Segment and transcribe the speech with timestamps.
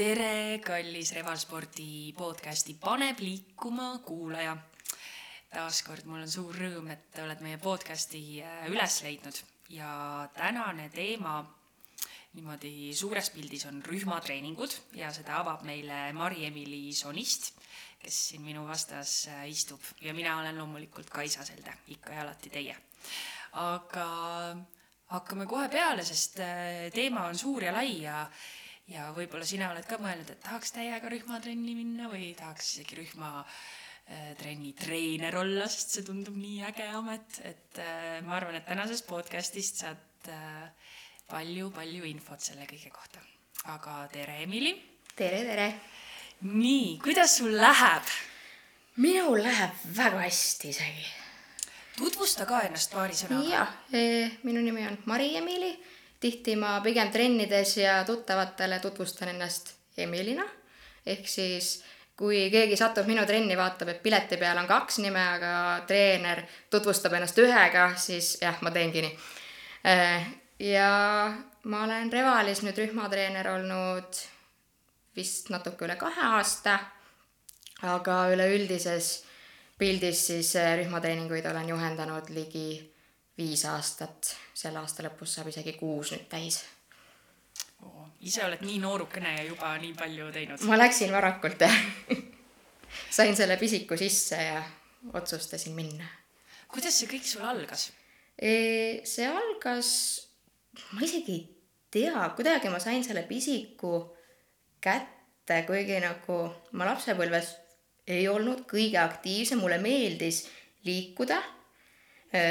[0.00, 4.54] tere, kallis Revalspordi podcasti Paneb liikuma kuulaja.
[5.52, 9.40] taaskord mul on suur rõõm, et oled meie podcasti äh, üles leidnud
[9.74, 9.90] ja
[10.32, 11.34] tänane teema
[12.32, 17.50] niimoodi suures pildis on rühmatreeningud ja seda avab meile Mari-Emili Sonist,
[18.00, 22.54] kes siin minu vastas äh, istub ja mina olen loomulikult Kaisa Selde, ikka ja alati
[22.56, 22.78] teie.
[23.52, 24.08] aga
[25.12, 28.24] hakkame kohe peale, sest äh, teema on suur ja lai ja
[28.90, 33.30] ja võib-olla sina oled ka mõelnud, et tahaks täiega rühmatrenni minna või tahaks isegi rühma
[33.42, 38.66] äh, trenni treener olla, sest see tundub nii äge amet, et äh, ma arvan, et
[38.68, 40.96] tänasest podcast'ist saad äh,
[41.30, 43.22] palju-palju infot selle kõige kohta.
[43.70, 44.74] aga tere, Emily.
[45.14, 45.70] tere, tere.
[46.48, 48.10] nii, kuidas sul läheb?
[49.00, 51.06] minul läheb väga hästi isegi.
[51.96, 53.54] tutvusta ka ennast paari sõnaga.
[53.54, 53.78] jah,
[54.42, 55.74] minu nimi on Mari-Emili
[56.20, 60.44] tihti ma pigem trennides ja tuttavatele tutvustan ennast Emilina,
[61.06, 61.80] ehk siis
[62.20, 65.52] kui keegi satub minu trenni, vaatab, et pileti peal on kaks nime, aga
[65.88, 69.14] treener tutvustab ennast ühega, siis jah, ma teengi nii.
[69.88, 70.28] Äh,
[70.60, 70.90] ja
[71.64, 74.20] ma olen Revalis nüüd rühmatreener olnud
[75.16, 76.76] vist natuke üle kahe aasta,
[77.88, 79.10] aga üleüldises
[79.80, 82.68] pildis siis äh, rühmatreeninguid olen juhendanud ligi
[83.40, 86.60] viis aastat, selle aasta lõpus saab isegi kuus nüüd täis
[87.84, 88.08] oh,.
[88.20, 90.66] ise oled nii noorukene ja juba nii palju teinud?
[90.68, 91.78] ma läksin varakult jah
[93.18, 94.62] sain selle pisiku sisse ja
[95.12, 96.08] otsustasin minna.
[96.68, 97.88] kuidas see kõik sul algas
[98.36, 99.00] e,?
[99.08, 99.92] see algas,
[100.92, 101.46] ma isegi ei
[101.90, 103.94] tea, kuidagi ma sain selle pisiku
[104.80, 106.42] kätte, kuigi nagu
[106.78, 107.54] ma lapsepõlves
[108.10, 110.44] ei olnud kõige aktiivsem, mulle meeldis
[110.86, 111.40] liikuda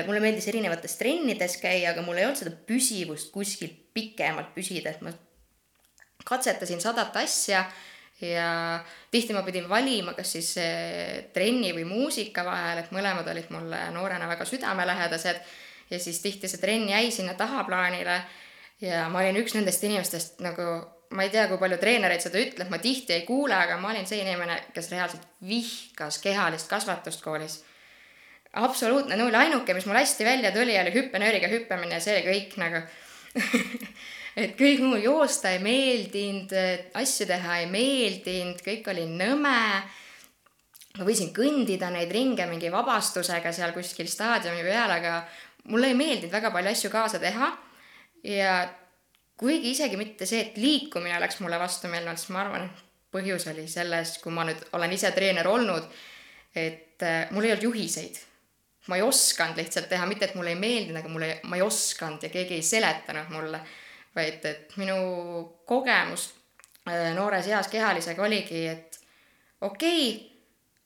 [0.08, 5.04] mulle meeldis erinevates trennides käia, aga mul ei olnud seda püsivust kuskil pikemalt püsida, et
[5.06, 5.14] ma
[6.28, 7.64] katsetasin sadat asja
[8.22, 13.50] ja tihti ma pidin valima, kas siis äh, trenni või muusika vahel, et mõlemad olid
[13.56, 15.42] mulle noorena väga südamelähedased.
[15.90, 18.20] Ja siis tihti see trenn jäi sinna tahaplaanile
[18.84, 20.68] ja ma olin üks nendest inimestest nagu
[21.16, 24.06] ma ei tea, kui palju treenereid seda ütleb, ma tihti ei kuule, aga ma olin
[24.06, 27.64] see inimene, kes reaalselt vihkas kehalist kasvatust koolis
[28.54, 32.56] absoluutne null, ainuke, mis mul hästi välja tuli, oli hüppenööriga hüppamine ja see oli kõik
[32.62, 32.82] nagu
[34.42, 36.54] et kõik muu joosta ei meeldinud,
[36.98, 39.62] asju teha ei meeldinud, kõik oli nõme.
[40.98, 45.22] ma võisin kõndida neid ringe mingi vabastusega seal kuskil staadiumi peal, aga
[45.70, 47.52] mulle ei meeldinud väga palju asju kaasa teha.
[48.24, 48.54] ja
[49.38, 53.68] kuigi isegi mitte see, et liikumine oleks mulle vastumeelne siis ma arvan, et põhjus oli
[53.68, 55.86] selles, kui ma nüüd olen ise treener olnud,
[56.56, 58.20] et äh, mul ei olnud juhiseid
[58.90, 62.24] ma ei osanud lihtsalt teha, mitte et mulle ei meeldinud, aga mulle, ma ei osanud
[62.26, 63.62] ja keegi ei seletanud mulle,
[64.16, 64.98] vaid et minu
[65.70, 66.32] kogemus
[66.90, 69.00] äh, noores eas kehalisega oligi, et
[69.62, 70.40] okei okay,,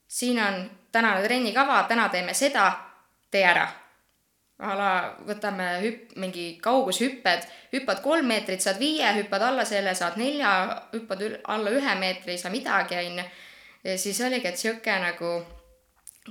[0.08, 2.68] siin on tänane trennikava, täna teeme seda,
[3.30, 3.66] tee ära.
[4.64, 4.90] a la
[5.26, 10.52] võtame hüpp, mingi kaugushüpped, hüppad kolm meetrit, saad viie, hüppad alla selle, saad nelja,
[10.92, 13.24] hüppad alla ühe meetri, ei saa midagi, onju.
[13.84, 15.32] ja siis oligi, et sihuke nagu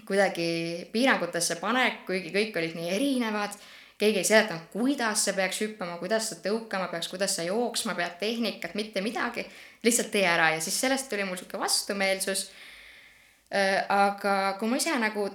[0.02, 3.54] kuidagi piirangutesse panek, kuigi kõik olid nii erinevad,
[4.02, 8.18] keegi ei seletanud, kuidas sa peaks hüppama, kuidas sa tõukama peaks, kuidas sa jooksma pead,
[8.20, 9.46] tehnikat, mitte midagi,
[9.86, 12.48] lihtsalt tee ära ja siis sellest tuli mul sihuke vastumeelsus.
[13.54, 15.28] Äh, aga kui ma ise nagu,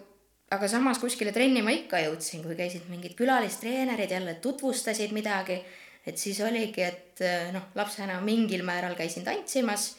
[0.50, 5.60] aga samas kuskile trenni ma ikka jõudsin, kui käisid mingid külalistreenerid jälle tutvustasid midagi,
[6.08, 9.92] et siis oligi, et äh, noh, lapsena mingil määral käisin tantsimas,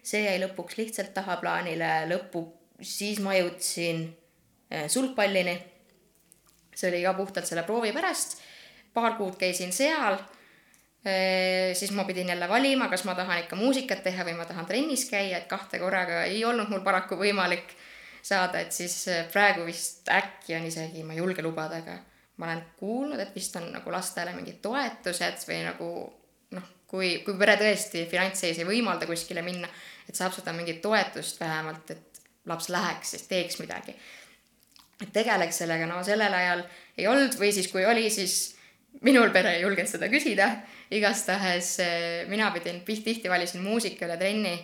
[0.00, 2.46] see jäi lõpuks lihtsalt tahaplaanile, lõpu
[2.82, 4.04] siis ma jõudsin
[4.72, 5.58] äh, sulgpallini.
[6.78, 8.38] see oli ka puhtalt selle proovi pärast.
[8.94, 10.18] paar kuud käisin seal.
[11.06, 14.66] Äh, siis ma pidin jälle valima, kas ma tahan ikka muusikat teha või ma tahan
[14.66, 17.74] trennis käia, et kahte korraga ei olnud mul paraku võimalik
[18.22, 21.98] saada, et siis äh, praegu vist äkki on isegi, ma ei julge lubada, aga
[22.38, 25.88] ma olen kuulnud, et vist on nagu lastele mingid toetused või nagu
[26.54, 29.70] noh, kui, kui pere tõesti finantsseis ei võimalda kuskile minna,
[30.08, 32.07] et saab seda mingit toetust vähemalt, et
[32.48, 33.94] laps läheks, siis teeks midagi.
[35.02, 36.64] et tegeleks sellega, no sellel ajal
[36.98, 38.56] ei olnud või siis kui oli, siis
[39.06, 40.48] minul pere ei julgenud seda küsida.
[40.90, 44.56] igastahes eh, mina pidin, tihti valisin muusika üle trenni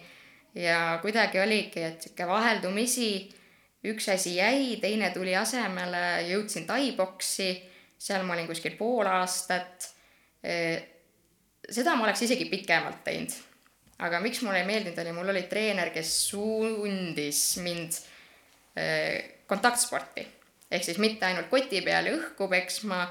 [0.55, 3.29] ja kuidagi oligi, et sihuke vaheldumisi
[3.85, 7.51] üks asi jäi, teine tuli asemele, jõudsin tai-boksi,
[8.01, 9.91] seal ma olin kuskil pool aastat.
[10.43, 10.81] Eh,
[11.71, 13.54] seda ma oleks isegi pikemalt teinud
[14.03, 18.01] aga miks mulle ei meeldinud, oli mul oli treener, kes sundis mind
[18.79, 20.27] äh, kontaktsporti.
[20.71, 23.05] ehk siis mitte ainult koti peal ja õhku peksma,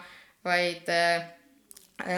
[0.44, 1.24] vaid äh,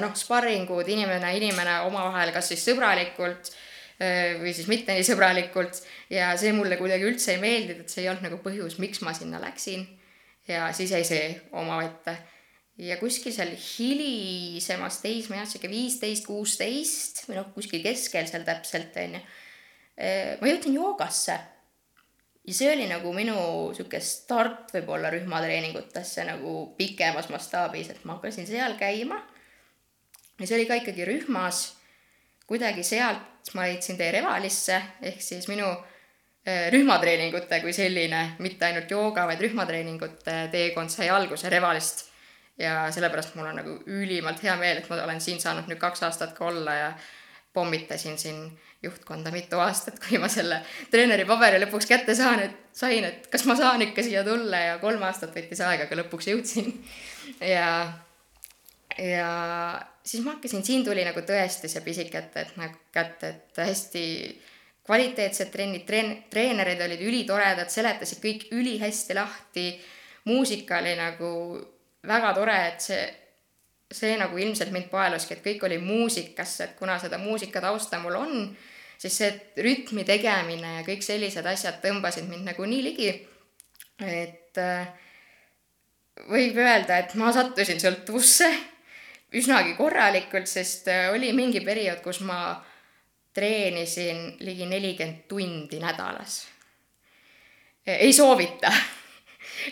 [0.01, 3.53] noh, sparringud, inimene, inimene omavahel, kas siis sõbralikult
[3.95, 5.77] või siis mitte nii sõbralikult
[6.11, 9.13] ja see mulle kuidagi üldse ei meeldinud, et see ei olnud nagu põhjus, miks ma
[9.15, 9.85] sinna läksin.
[10.47, 12.17] ja siis jäi see omaette.
[12.77, 19.21] Ja kuskil seal hilisemas teismeeas, sihuke viisteist, kuusteist või noh, kuskil keskel seal täpselt onju.
[20.41, 21.37] ma jõudsin joogasse
[22.47, 23.37] ja see oli nagu minu
[23.75, 29.21] sihuke start võib-olla rühmatreeningutesse nagu pikemas mastaabis, et ma hakkasin seal käima.
[30.39, 31.75] ja see oli ka ikkagi rühmas.
[32.45, 38.91] kuidagi sealt ma leidsin tee Revalisse ehk siis minu äh, rühmatreeningute kui selline, mitte ainult
[38.91, 42.11] jooga, vaid rühmatreeningute teekond sai alguse Revalist.
[42.59, 46.05] Ja sellepärast mul on nagu ülimalt hea meel, et ma olen siin saanud nüüd kaks
[46.07, 46.91] aastat ka olla ja
[47.55, 48.39] pommitasin siin
[48.83, 50.61] juhtkonda mitu aastat, kui ma selle
[50.91, 54.79] treeneri paberi lõpuks kätte saan, et sain, et kas ma saan ikka siia tulla ja
[54.83, 56.71] kolm aastat võttis aega, aga lõpuks jõudsin.
[57.55, 57.69] ja,
[58.99, 59.29] ja
[60.03, 64.05] siis ma hakkasin, siin tuli nagu tõesti see pisik ette, et nagu kätte, et hästi
[64.85, 69.69] kvaliteetsed trennid, treen-, treenerid olid ülitoredad, seletasid kõik ülihästi lahti,
[70.29, 71.31] muusika oli nagu
[72.07, 73.03] väga tore, et see
[73.93, 78.35] see nagu ilmselt mind paeluski, et kõik oli muusikasse, et kuna seda muusikatausta mul on,
[78.97, 79.31] siis see
[79.61, 83.11] rütmi tegemine ja kõik sellised asjad tõmbasid mind nagu nii ligi,
[84.01, 84.87] et äh,
[86.31, 88.49] võib öelda, et ma sattusin sõltuvusse
[89.35, 92.57] üsnagi korralikult, sest äh, oli mingi periood, kus ma
[93.35, 96.45] treenisin ligi nelikümmend tundi nädalas.
[97.85, 98.71] ei soovita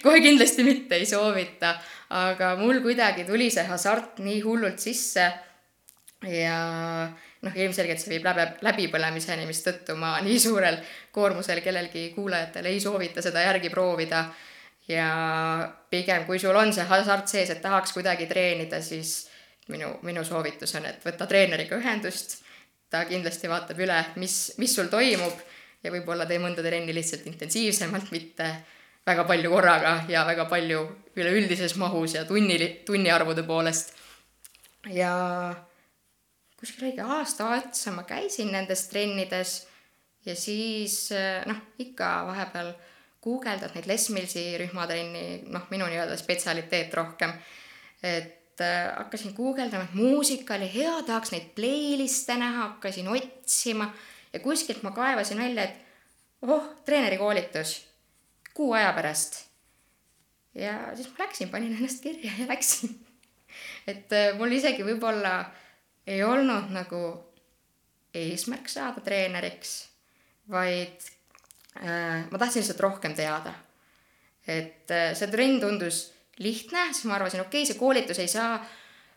[0.04, 1.76] kohe kindlasti mitte ei soovita,
[2.14, 5.28] aga mul kuidagi tuli see hasart nii hullult sisse
[6.30, 6.58] ja
[7.44, 10.80] noh, ilmselgelt see viib läbi, läbipõlemiseni, mistõttu ma nii suurel
[11.16, 14.26] koormusel kellelgi kuulajatel ei soovita seda järgi proovida.
[14.88, 15.08] ja
[15.90, 19.30] pigem, kui sul on see hasart sees, et tahaks kuidagi treenida, siis
[19.72, 22.42] minu, minu soovitus on, et võta treeneriga ühendust.
[22.90, 25.40] ta kindlasti vaatab üle, mis, mis sul toimub
[25.84, 28.50] ja võib-olla tee mõnda trenni lihtsalt intensiivsemalt, mitte
[29.06, 30.84] väga palju korraga ja väga palju
[31.16, 33.94] üleüldises mahus ja tunni, tunniarvude poolest.
[34.90, 35.56] ja
[36.60, 39.68] kuskil õige aasta otsa ma käisin nendes trennides
[40.26, 41.10] ja siis
[41.48, 42.74] noh, ikka vahepeal
[43.24, 47.32] guugeldad neid Les Millsi rühmatrenni, noh, minu nii-öelda spetsialiteet rohkem.
[48.04, 53.88] et äh, hakkasin guugeldama, et muusika oli hea, tahaks neid playlist'e näha, hakkasin otsima
[54.34, 57.78] ja kuskilt ma kaevasin välja, et oh, treenerikoolitus
[58.54, 59.46] kuu aja pärast.
[60.56, 62.96] ja siis ma läksin, panin ennast kirja ja läksin.
[63.92, 65.38] et äh, mul isegi võib-olla
[66.08, 67.02] ei olnud nagu
[68.14, 69.74] eesmärk saada treeneriks,
[70.52, 71.06] vaid
[71.82, 73.54] äh, ma tahtsin lihtsalt rohkem teada.
[74.48, 76.12] et äh, see trenn tundus
[76.44, 78.58] lihtne, siis ma arvasin, okei okay,, see koolitus ei saa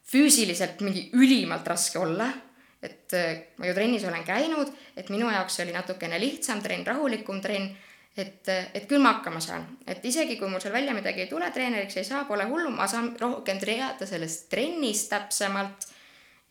[0.06, 2.30] füüsiliselt mingi ülimalt raske olla.
[2.82, 6.86] et äh, ma ju trennis olen käinud, et minu jaoks see oli natukene lihtsam trenn,
[6.86, 7.72] rahulikum trenn
[8.16, 11.50] et, et küll ma hakkama saan, et isegi kui mul seal välja midagi ei tule,
[11.52, 15.88] treeneriks ei saa, pole hullu, ma saan rohkem teada sellest trennist täpsemalt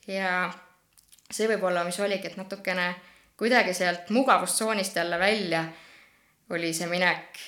[0.08, 0.46] ja
[1.32, 2.90] see võib-olla, mis oligi, et natukene
[3.38, 5.66] kuidagi sealt mugavustsoonist jälle välja
[6.50, 7.40] oli see minek.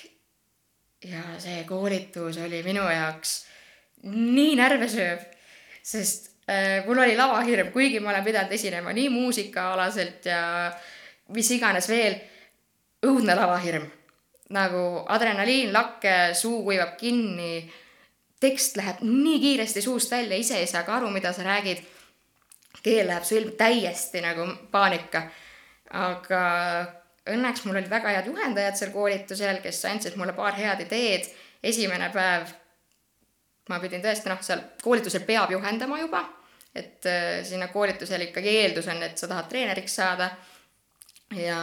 [1.06, 3.44] ja see koolitus oli minu jaoks
[4.08, 5.22] nii närvesööv,
[5.86, 10.42] sest äh, mul oli lavahirm, kuigi ma olen pidanud esinema nii muusikaalaselt ja
[11.34, 12.18] mis iganes veel,
[13.06, 13.86] õudne lavahirm.
[14.56, 17.66] Nagu adrenaliin, lakke, suu kuivab kinni,
[18.40, 21.82] tekst läheb nii kiiresti suust välja, ise ei saa ka aru, mida sa räägid
[22.84, 25.28] keel läheb sõlm täiesti nagu paanika.
[25.88, 26.40] aga
[27.32, 31.28] õnneks mul olid väga head juhendajad seal koolitusel, kes andsid mulle paar head ideed.
[31.64, 32.48] esimene päev
[33.70, 36.24] ma pidin tõesti noh, seal koolitusel peab juhendama juba,
[36.76, 40.30] et äh, sinna koolitusele ikkagi eeldus on, et sa tahad treeneriks saada.
[41.36, 41.60] ja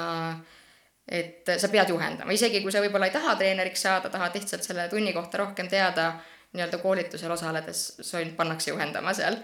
[1.08, 4.87] et sa pead juhendama, isegi kui sa võib-olla ei taha treeneriks saada, tahad lihtsalt selle
[4.88, 6.14] tunni kohta rohkem teada,
[6.54, 9.37] nii-öelda koolitusel osaledes sind pannakse juhendama seal.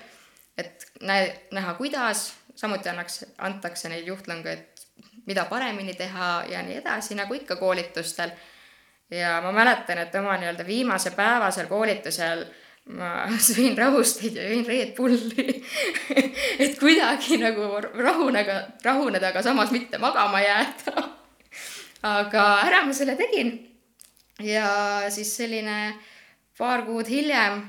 [0.59, 4.87] Et näe, näha, kuidas, samuti annaks, antakse neid juhtlõngu, et
[5.27, 8.33] mida paremini teha ja nii edasi, nagu ikka koolitustel.
[9.11, 12.45] ja ma mäletan, et oma nii-öelda viimase päeva seal koolitusel
[12.97, 15.61] ma sõin rahusteid ja jõin Red Bulli.
[16.65, 21.05] Et kuidagi nagu rahuneda, rahuneda, aga samas mitte magama jääda
[22.03, 23.53] aga ära ma selle tegin.
[24.41, 25.95] ja siis selline
[26.59, 27.61] paar kuud hiljem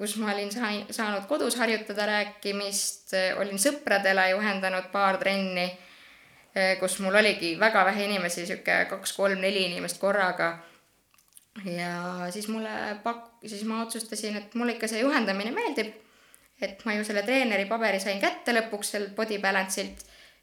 [0.00, 0.48] kus ma olin
[0.90, 5.66] saanud kodus harjutada rääkimist, olin sõpradele juhendanud paar trenni,
[6.80, 10.54] kus mul oligi väga vähe inimesi, sihuke kaks-kolm-neli inimest korraga.
[11.64, 12.70] ja siis mulle
[13.04, 15.92] pak-, siis ma otsustasin, et mulle ikka see juhendamine meeldib.
[16.62, 20.00] et ma ju selle treeneri paberi sain kätte lõpuks seal Body Balance'ilt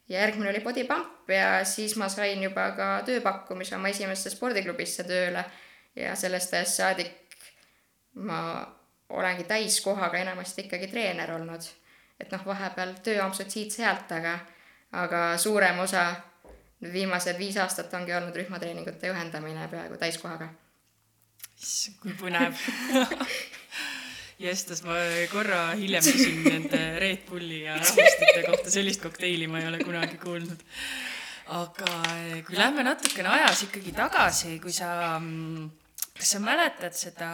[0.10, 5.04] ja järgmine oli Body Pump ja siis ma sain juba ka tööpakkumise oma esimesse spordiklubisse
[5.04, 5.44] tööle
[5.96, 7.40] ja sellest ajast saadik
[8.14, 8.40] ma
[9.10, 11.62] olengi täiskohaga enamasti ikkagi treener olnud.
[12.20, 14.40] et noh, vahepeal tööampsud siit-sealt, aga,
[14.98, 16.08] aga suurem osa
[16.82, 20.50] viimased viis aastat ongi olnud rühmatreeningute juhendamine peaaegu täiskohaga.
[21.62, 22.58] issand, kui põnev
[24.38, 24.94] Jestas, ma
[25.32, 30.20] korra hiljem küsin nende Red Bulli ja rahvastite kohta, sellist kokteili ma ei ole kunagi
[30.22, 30.60] kuulnud.
[31.58, 35.63] aga eh, kui lähme natukene ajas ikkagi tagasi, kui sa, mm,
[36.20, 37.29] kas sa mäletad seda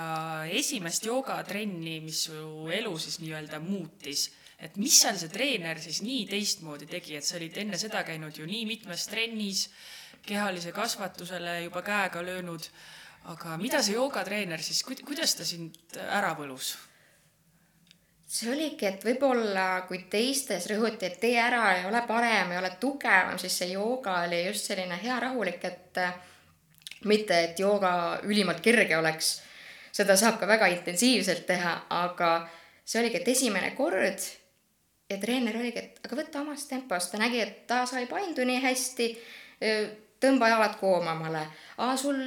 [0.48, 4.30] esimest joogatrenni, mis su elu siis nii-öelda muutis?
[4.64, 8.40] et mis seal see treener siis nii teistmoodi tegi, et sa olid enne seda käinud
[8.40, 9.66] ju nii mitmes trennis,
[10.24, 12.72] kehalise kasvatusele juba käega löönud,
[13.36, 16.78] aga mida see joogatreener siis, kuidas ta sind ära võlus?
[18.34, 22.72] See oligi, et võib-olla kui teistes rõhuti, et tee ära ja ole parem ja ole
[22.82, 26.16] tugevam, siis see jooga oli just selline hea rahulik, et äh,
[27.10, 27.94] mitte, et jooga
[28.26, 29.36] ülimalt kerge oleks,
[29.94, 32.32] seda saab ka väga intensiivselt teha, aga
[32.82, 34.26] see oligi, et esimene kord
[35.12, 38.64] ja treener oligi, et aga võta omas tempos, ta nägi, et ta sai paindu nii
[38.66, 39.10] hästi,
[40.24, 41.44] tõmba jalad koomamale.
[42.00, 42.18] sul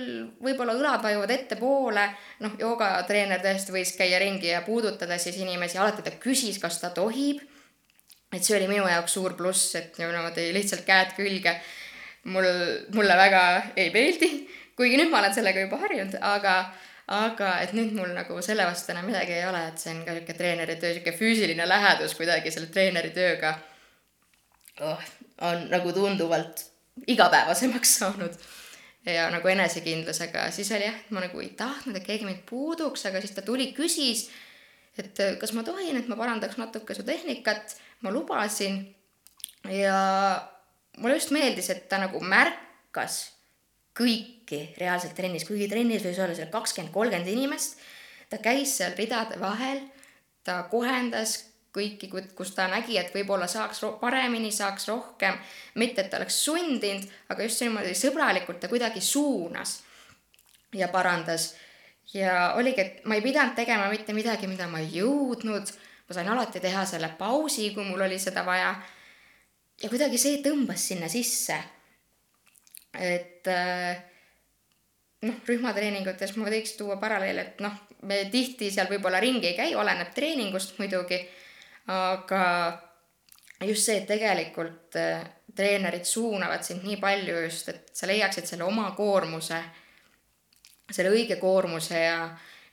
[0.43, 2.07] võib-olla õlad vajuvad ettepoole,
[2.45, 6.91] noh, joogatreener tõesti võis käia ringi ja puudutada siis inimesi, alati ta küsis, kas ta
[6.91, 7.41] tohib.
[8.33, 11.61] et see oli minu jaoks suur pluss, et niimoodi lihtsalt käed külge.
[12.25, 12.47] mul,
[12.93, 13.43] mulle väga
[13.77, 16.57] ei meeldi, kuigi nüüd ma olen sellega juba harjunud, aga
[17.07, 20.15] aga et nüüd mul nagu selle vastu enam midagi ei ole, et see on ka
[20.15, 23.53] niisugune treeneri töö, niisugune füüsiline lähedus kuidagi selle treeneri tööga
[24.81, 25.05] oh,
[25.47, 26.65] on nagu tunduvalt
[27.07, 28.39] igapäevasemaks saanud.
[29.07, 33.05] ja nagu enesekindlusega, siis oli jah, et ma nagu ei tahtnud, et keegi mind puuduks,
[33.07, 34.25] aga siis ta tuli, küsis,
[34.99, 38.81] et kas ma tohin, et ma parandaks natuke su tehnikat, ma lubasin.
[39.71, 39.99] Ja
[40.99, 43.21] mulle just meeldis, et ta nagu märkas
[43.97, 47.79] kõiki reaalselt trennis, kuigi trennis võis olla seal kakskümmend, kolmkümmend inimest,
[48.31, 49.85] ta käis seal ridade vahel,
[50.45, 51.39] ta kohendas
[51.77, 55.37] kõiki, kus ta nägi, et võib-olla saaks paremini, saaks rohkem,
[55.77, 59.79] mitte et ta oleks sundinud, aga just niimoodi sõbralikult ta kuidagi suunas
[60.75, 61.55] ja parandas.
[62.15, 65.73] ja oligi, et ma ei pidanud tegema mitte midagi, mida ma ei jõudnud,
[66.09, 68.75] ma sain alati teha selle pausi, kui mul oli seda vaja.
[69.83, 71.63] ja kuidagi see tõmbas sinna sisse
[73.01, 73.97] et äh,
[75.27, 77.75] noh, rühmatreeningutes ma võiks tuua paralleele, et noh,
[78.09, 81.21] me tihti seal võib-olla ringi ei käi, oleneb treeningust muidugi,
[81.87, 82.43] aga
[83.65, 85.25] just see, et tegelikult äh,
[85.57, 89.61] treenerid suunavad sind nii palju just, et sa leiaksid selle oma koormuse,
[90.93, 92.19] selle õige koormuse ja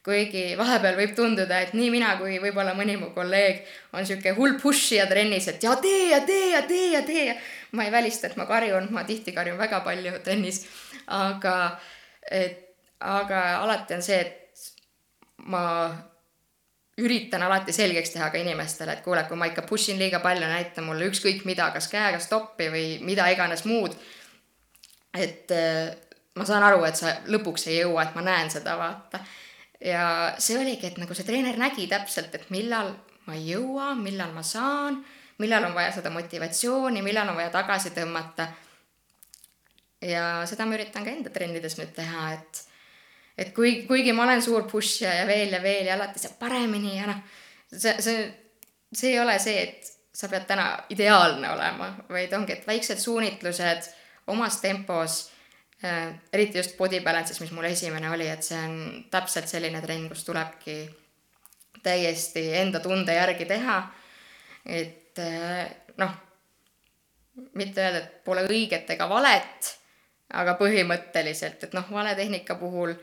[0.03, 3.63] kuigi vahepeal võib tunduda, et nii mina kui võib-olla mõni mu kolleeg
[3.95, 7.35] on sihuke hull pushija trennis, et ja tee ja tee ja tee ja tee ja
[7.71, 10.65] ma ei välista, et ma karjun, ma tihti karjun väga palju trennis,
[11.07, 11.55] aga
[12.27, 12.59] et,
[12.99, 14.43] aga alati on see, et
[15.47, 15.63] ma
[17.01, 20.45] üritan alati selgeks teha ka inimestele, et kuule, kui ma ikka push in liiga palju,
[20.45, 23.95] näita mulle ükskõik mida, kas käega stoppi või mida iganes muud.
[25.13, 25.51] et
[26.35, 29.19] ma saan aru, et sa lõpuks ei jõua, et ma näen seda, vaata
[29.83, 32.93] ja see oligi, et nagu see treener nägi täpselt, et millal
[33.27, 35.01] ma ei jõua, millal ma saan,
[35.43, 38.47] millal on vaja seda motivatsiooni, millal on vaja tagasi tõmmata.
[40.03, 42.63] ja seda ma üritan ka enda trennides nüüd teha, et
[43.37, 46.97] et kui, kuigi ma olen suur pushija ja veel ja veel ja alati saab paremini
[46.97, 47.19] ja noh,
[47.71, 48.23] see, see,
[48.93, 53.89] see ei ole see, et sa pead täna ideaalne olema, vaid ongi, et väiksed suunitlused
[54.29, 55.33] omas tempos
[55.85, 58.75] Äh, eriti just body balance'is, mis mul esimene oli, et see on
[59.11, 60.77] täpselt selline trenn, kus tulebki
[61.83, 63.81] täiesti enda tunde järgi teha.
[64.65, 65.65] et äh,
[65.99, 66.13] noh,
[67.59, 69.73] mitte öelda, et pole õiget ega valet,
[70.31, 72.95] aga põhimõtteliselt, et noh, valetehnika puhul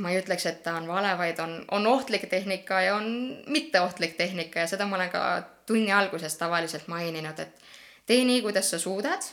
[0.00, 3.10] ma ei ütleks, et ta on vale, vaid on, on ohtlik tehnika ja on
[3.46, 5.24] mitteohtlik tehnika ja seda ma olen ka
[5.68, 7.68] tunni alguses tavaliselt maininud, et
[8.06, 9.28] tee nii, kuidas sa suudad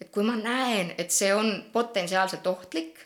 [0.00, 2.98] et kui ma näen, et see on potentsiaalselt ohtlik,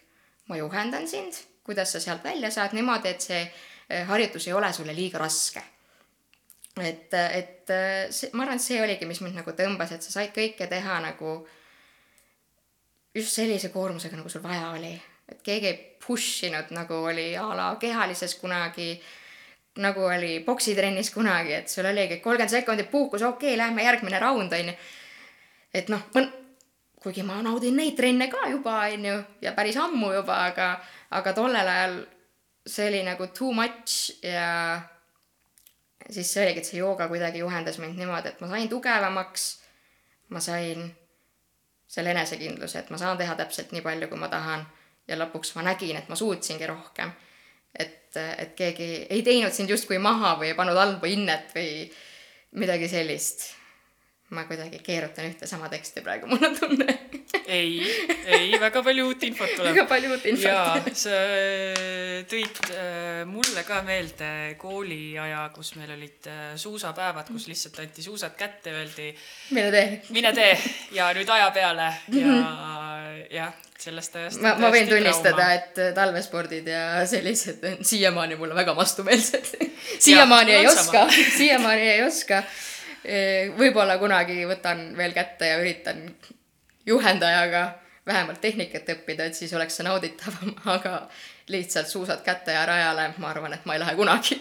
[0.50, 4.72] ma juhendan sind, kuidas sa sealt välja saad niimoodi, et see eh, harjutus ei ole
[4.75, 5.62] sulle liiga raske.
[6.80, 10.16] et, et eh, see, ma arvan, et see oligi, mis mind nagu tõmbas, et sa
[10.16, 11.37] said kõike teha nagu
[13.14, 14.94] just sellise koormusega, nagu sul vaja oli.
[15.30, 18.95] et keegi ei push inud, nagu oli a la kehalises kunagi,
[19.80, 24.52] nagu oli poksitrennis kunagi, et sul oligi kolmkümmend sekundit puhkus, okei okay,, lähme järgmine raund,
[24.52, 24.75] on ju.
[25.75, 26.07] et noh,
[27.02, 30.73] kuigi ma naudin neid trenne ka juba, on ju, ja päris ammu juba, aga,
[31.11, 32.00] aga tollel ajal
[32.66, 34.80] see oli nagu too much ja
[36.11, 39.47] siis see oligi, et see jooga kuidagi juhendas mind niimoodi, et ma sain tugevamaks,
[40.28, 40.90] ma sain
[41.90, 44.66] selle enesekindluse, et ma saan teha täpselt nii palju, kui ma tahan
[45.11, 47.12] ja lõpuks ma nägin, et ma suutsingi rohkem.
[47.79, 51.90] et, et keegi ei teinud sind justkui maha või ei pannud halba hinnet või
[52.59, 53.45] midagi sellist.
[54.30, 56.99] Ma kuidagi keerutan ühte sama teksti praegu, mul on tunne
[57.50, 57.80] ei,
[58.26, 59.72] ei, väga palju uut infot tuleb.
[59.72, 60.46] väga palju uut infot.
[60.46, 67.49] jaa, sa äh, tõid äh, mulle ka meelde kooliaja, kus meil olid äh, suusapäevad, kus
[67.50, 69.10] lihtsalt anti suusad kätte, öeldi
[69.56, 69.88] mine tee.
[70.14, 70.54] mine tee
[70.94, 72.38] ja nüüd aja peale ja
[73.34, 74.42] jah, sellest ajast.
[74.44, 79.54] ma, ma võin tunnistada, et talvespordid ja sellised on siiamaani mulle väga vastumeelsed
[79.99, 82.44] siiamaani ei oska, siiamaani ei oska.
[83.57, 86.02] Võib-olla kunagi võtan veel kätte ja üritan
[86.87, 87.62] juhendajaga
[88.07, 91.04] vähemalt tehnikat õppida, et siis oleks see nauditavam, aga
[91.52, 94.40] lihtsalt suusad kätte ja rajale, ma arvan, et ma ei lähe kunagi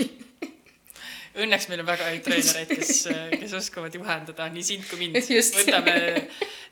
[1.39, 3.03] Õnneks meil on väga häid treenereid, kes,
[3.41, 5.19] kes oskavad juhendada nii sind kui mind.
[5.19, 5.93] Võtame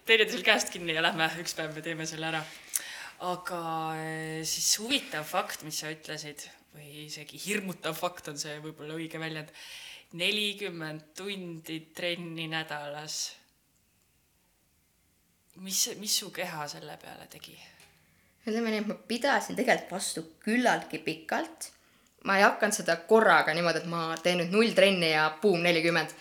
[0.08, 2.42] teineteisel käest kinni ja lähme üks päev me teeme selle ära.
[3.28, 3.60] aga
[3.98, 6.44] eh, siis huvitav fakt, mis sa ütlesid
[6.76, 9.54] või isegi hirmutav fakt on see võib-olla õige väljend.
[10.14, 13.36] Nelikümmend tundi trenni nädalas.
[15.56, 17.58] mis, mis su keha selle peale tegi?
[18.48, 21.72] ütleme nii, et ma pidasin tegelikult vastu küllaltki pikalt.
[22.24, 26.14] ma ei hakanud seda korraga niimoodi, et ma teen nüüd null trenni ja buum, nelikümmend.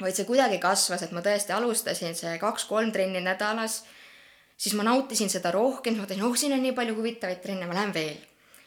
[0.00, 3.84] vaid see kuidagi kasvas, et ma tõesti alustasin see kaks-kolm trenni nädalas.
[4.56, 7.74] siis ma nautisin seda rohkem, ma mõtlesin, oh, siin on nii palju huvitavaid trenne, ma
[7.80, 8.20] lähen veel.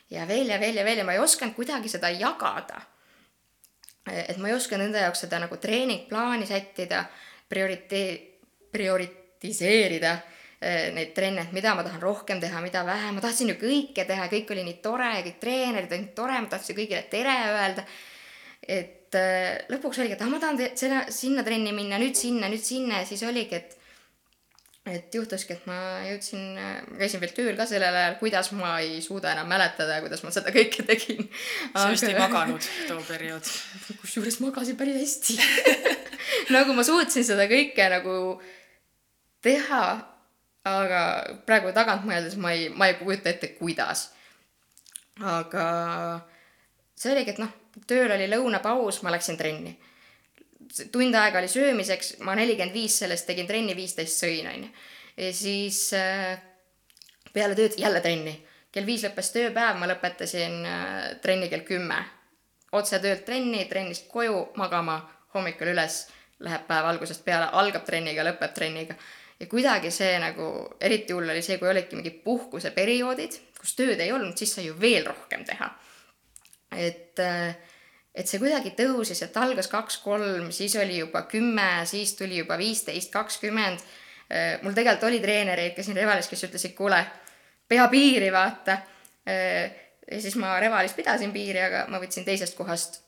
[0.10, 2.82] ja veel ja veel ja veel ja ma ei osanud kuidagi seda jagada.
[4.12, 7.04] Et ma ei osanud enda jaoks seda nagu treeningplaani sättida,
[7.50, 8.32] prioriteet,
[8.76, 10.12] prioritiseerida
[10.60, 14.06] eh, neid trenne, et mida ma tahan rohkem teha, mida vähem, ma tahtsin ju kõike
[14.08, 17.86] teha, kõik oli nii tore, kõik treenerid olid nii tore, ma tahtsin kõigile tere öelda.
[18.68, 22.64] et eh, lõpuks oligi, et ah, ma tahan selle, sinna trenni minna, nüüd sinna, nüüd
[22.66, 23.78] sinna ja siis oligi, et
[24.86, 26.60] et juhtuski, et ma jõudsin,
[27.00, 30.54] käisin veel tööl ka sellel ajal, kuidas ma ei suuda enam mäletada, kuidas ma seda
[30.54, 31.26] kõike tegin.
[31.74, 33.50] sa vist ei maganud too periood.
[34.02, 35.40] kusjuures magasin päris hästi
[36.56, 38.18] nagu ma suutsin seda kõike nagu
[39.46, 39.82] teha,
[40.66, 41.02] aga
[41.48, 44.12] praegu tagant mõeldes ma ei, ma ei kujuta ette, kuidas.
[45.22, 45.66] aga
[46.96, 47.52] see oligi, et noh,
[47.90, 49.76] tööl oli lõunapaus, ma läksin trenni.
[50.92, 54.70] Tund aega oli söömiseks, ma nelikümmend viis sellest tegin trenni, viisteist sõin, onju.
[55.18, 56.36] ja siis äh,
[57.34, 58.36] peale tööd jälle trenni.
[58.72, 62.04] kell viis lõppes tööpäev, ma lõpetasin äh, trenni kell kümme.
[62.72, 65.00] otse töölt trenni, trennist koju, magama,
[65.34, 66.08] hommikul üles,
[66.40, 68.96] läheb päev algusest peale, algab trenniga, lõpeb trenniga.
[69.40, 74.12] ja kuidagi see nagu, eriti hull oli see, kui olidki mingid puhkuseperioodid, kus tööd ei
[74.12, 75.72] olnud, siis sai ju veel rohkem teha.
[76.76, 77.56] et äh,
[78.16, 83.12] et see kuidagi tõusis, et algas kaks-kolm, siis oli juba kümme, siis tuli juba viisteist,
[83.14, 83.84] kakskümmend.
[84.64, 87.02] mul tegelikult oli treenereid ka siin Revalis, kes ütlesid, kuule,
[87.68, 88.78] pea piiri, vaata.
[90.12, 93.02] ja siis ma Revalis pidasin piiri, aga ma võtsin teisest kohast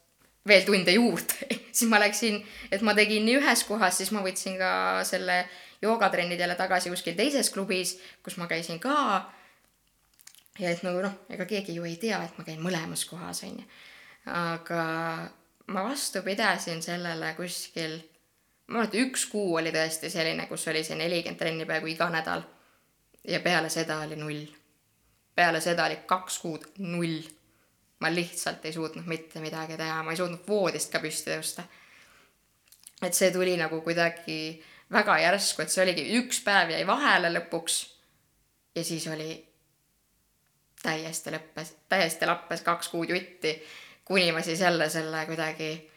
[0.48, 2.42] veel tunde juurde siis ma läksin,
[2.72, 5.46] et ma tegin nii ühes kohas, siis ma võtsin ka selle
[5.82, 9.26] joogatrennid jälle tagasi kuskil teises klubis, kus ma käisin ka.
[10.60, 13.64] ja et nagu noh, ega keegi ju ei tea, et ma käin mõlemas kohas, onju
[14.28, 14.84] aga
[15.68, 17.98] ma vastu pidasin sellele kuskil,
[18.68, 22.44] ma et üks kuu oli tõesti selline, kus oli see nelikümmend trenni peaaegu iga nädal.
[23.28, 24.46] ja peale seda oli null.
[25.36, 27.20] peale seda oli kaks kuud null.
[28.00, 31.64] ma lihtsalt ei suutnud mitte midagi teha, ma ei suutnud voodist ka püsti tõusta.
[33.02, 37.86] et see tuli nagu kuidagi väga järsku, et see oligi, üks päev jäi vahele lõpuks.
[38.76, 39.44] ja siis oli
[40.84, 43.58] täiesti lõppes, täiesti lappes kaks kuud jutti
[44.08, 45.92] kuni ma siis jälle selle kuidagi,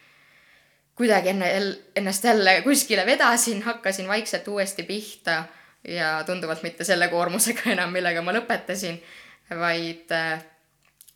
[0.95, 1.49] kuidagi enne,
[1.95, 5.43] ennast jälle kuskile vedasin, hakkasin vaikselt uuesti pihta
[5.87, 8.99] ja tunduvalt mitte selle koormusega enam, millega ma lõpetasin,
[9.59, 10.43] vaid äh,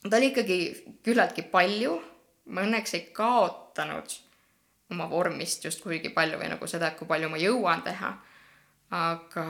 [0.10, 0.60] ta oli ikkagi
[1.04, 2.02] küllaltki palju.
[2.46, 4.12] ma õnneks ei kaotanud
[4.94, 8.12] oma vormist just kuigi palju või nagu seda, et kui palju ma jõuan teha.
[8.92, 9.46] aga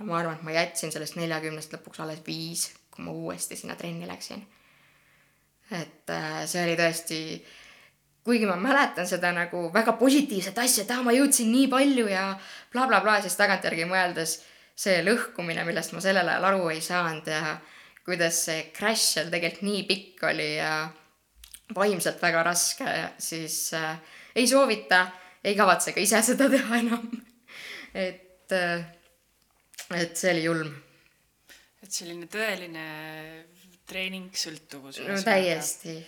[0.00, 4.06] ma arvan, et ma jätsin sellest neljakümnest lõpuks alles viis, kui ma uuesti sinna trenni
[4.10, 4.42] läksin
[5.74, 7.20] et äh, see oli tõesti,
[8.24, 12.26] kuigi ma mäletan seda nagu väga positiivset asja, et aa, ma jõudsin nii palju ja
[12.72, 14.38] blablabla bla, bla, siis tagantjärgi mõeldes
[14.74, 17.56] see lõhkumine, millest ma sellel ajal aru ei saanud ja
[18.04, 20.72] kuidas see crash seal tegelikult nii pikk oli ja
[21.74, 23.96] vaimselt väga raske, siis äh,
[24.36, 25.06] ei soovita,
[25.44, 27.08] ei kavatse ka ise seda teha enam.
[28.06, 28.84] et äh,,
[29.94, 30.74] et see oli julm.
[31.84, 32.84] et selline tõeline
[33.88, 35.02] treeningsõltuvus.
[35.04, 35.98] no täiesti.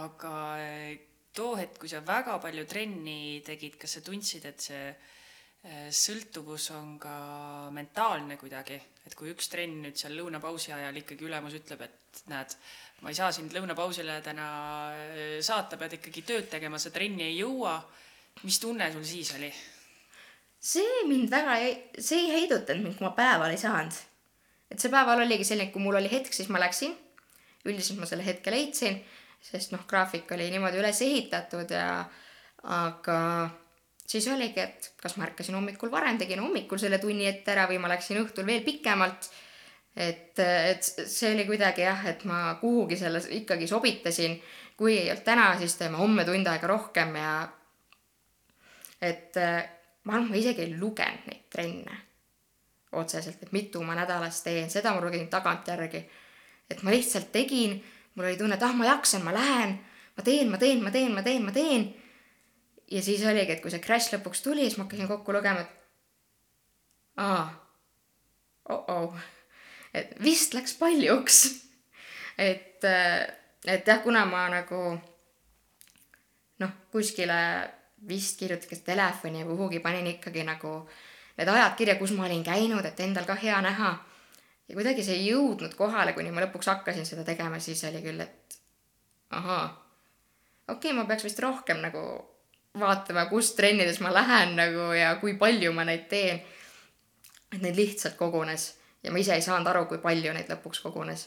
[0.00, 0.98] aga eh,
[1.34, 4.84] too hetk, kui sa väga palju trenni tegid, kas sa tundsid, et see
[5.60, 7.14] sõltuvus on ka
[7.76, 12.54] mentaalne kuidagi, et kui üks trenn nüüd seal lõunapausi ajal ikkagi ülemus ütleb, et näed,
[13.04, 14.46] ma ei saa sind lõunapausile täna
[14.94, 17.80] äh, saata, pead ikkagi tööd tegema, sa trenni ei jõua.
[18.42, 19.50] mis tunne sul siis oli?
[20.60, 23.92] see mind väga ei, see ei heidutanud mind, kui ma päeval ei saanud.
[24.70, 26.96] et see päeval oligi selline, kui mul oli hetk, siis ma läksin.
[27.68, 29.00] Üldiselt ma selle hetke leidsin,
[29.40, 32.04] sest noh, graafik oli niimoodi üles ehitatud ja
[32.70, 33.18] aga
[34.10, 37.78] siis oligi, et kas ma ärkasin hommikul varem, tegin hommikul selle tunni ette ära või
[37.82, 39.30] ma läksin õhtul veel pikemalt.
[39.96, 44.40] et, et see oli kuidagi jah, et ma kuhugi selles ikkagi sobitasin.
[44.76, 47.32] kui ei olnud täna, siis teeme homme tund aega rohkem ja
[49.00, 49.36] et
[50.04, 51.98] ma arvan, ma isegi ei lugenud neid trenne
[52.92, 56.00] otseselt, et mitu ma nädalas teen, seda ma lugesin tagantjärgi.
[56.70, 57.78] Et ma lihtsalt tegin,
[58.14, 59.78] mul oli tunne, et ah, ma jaksan, ma lähen,
[60.16, 61.90] ma teen, ma teen, ma teen, ma teen, ma teen
[62.90, 67.22] ja siis oligi, et kui see crash lõpuks tuli, siis ma hakkasin kokku lugema, et
[67.22, 67.44] aa,
[68.74, 69.18] oh-oh,
[69.94, 71.42] et vist läks paljuks.
[72.38, 74.82] et, et jah, kuna ma nagu
[76.60, 77.38] noh, kuskile
[78.08, 80.80] vist kirjutasin telefoni või kuhugi panin ikkagi nagu
[81.38, 83.92] need ajad kirja, kus ma olin käinud, et endal ka hea näha.
[84.70, 88.22] Ja kuidagi see ei jõudnud kohale, kuni ma lõpuks hakkasin seda tegema, siis oli küll,
[88.22, 88.58] et
[89.34, 89.64] ahaa,
[90.68, 92.04] okei okay,, ma peaks vist rohkem nagu
[92.78, 96.42] vaatama, kus trennides ma lähen nagu ja kui palju ma neid teen.
[97.50, 98.68] et neid lihtsalt kogunes
[99.02, 101.26] ja ma ise ei saanud aru, kui palju neid lõpuks kogunes.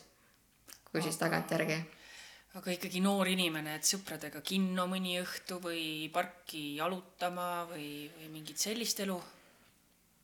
[0.91, 1.81] kui siis tagantjärgi.
[2.55, 8.57] aga ikkagi noor inimene, et sõpradega kinno mõni õhtu või parki jalutama või, või mingit
[8.57, 9.19] sellist elu?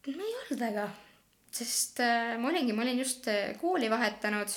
[0.08, 0.88] no ei olnud väga,
[1.52, 4.56] sest äh, ma olingi, ma olin just äh, kooli vahetanud,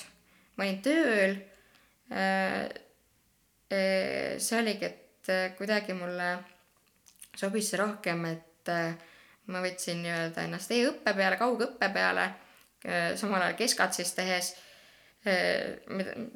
[0.56, 1.36] ma olin tööl
[2.12, 2.68] äh,.
[3.72, 6.26] see oligi, et kuidagi mulle
[7.40, 8.68] sobis see rohkem, et
[9.48, 12.26] ma võtsin nii-öelda ennast e-õppe peale, kaugõppe peale,
[13.16, 14.68] samal ajal keskatsis tehes äh,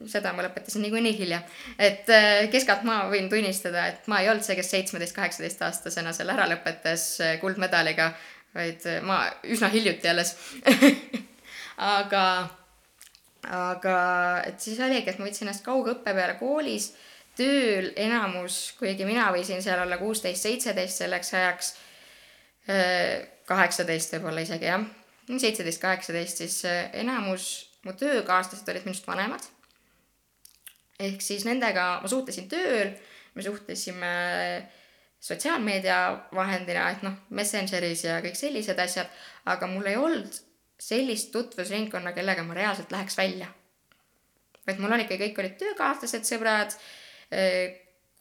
[0.08, 1.42] seda ma lõpetasin niikuinii hilja.
[1.76, 2.08] et
[2.54, 6.48] keskalt ma võin tunnistada, et ma ei olnud see, kes seitsmeteist, kaheksateist aastasena selle ära
[6.48, 7.08] lõpetas
[7.44, 8.14] kuldmedaliga,
[8.56, 10.34] vaid ma üsna hiljuti alles
[11.98, 12.24] aga,
[13.52, 13.96] aga
[14.48, 16.92] et siis oligi, et ma võtsin ennast kaugõppe peale koolis
[17.36, 21.72] tööl enamus, kuigi mina võisin seal olla kuusteist, seitseteist selleks ajaks,
[22.72, 24.86] äh, kaheksateist võib-olla isegi jah,
[25.28, 27.50] seitseteist, kaheksateist, siis äh, enamus
[27.86, 29.44] mu töökaaslased olid minust vanemad.
[30.98, 32.94] ehk siis nendega ma suhtlesin tööl,
[33.36, 34.12] me suhtlesime
[35.20, 35.98] sotsiaalmeedia
[36.34, 39.08] vahendina, et noh, Messengeris ja kõik sellised asjad,
[39.48, 40.42] aga mul ei olnud
[40.78, 43.48] sellist tutvusringkonna, kellega ma reaalselt läheks välja.
[44.66, 46.74] vaid mul olid kõik olid töökaaslased, sõbrad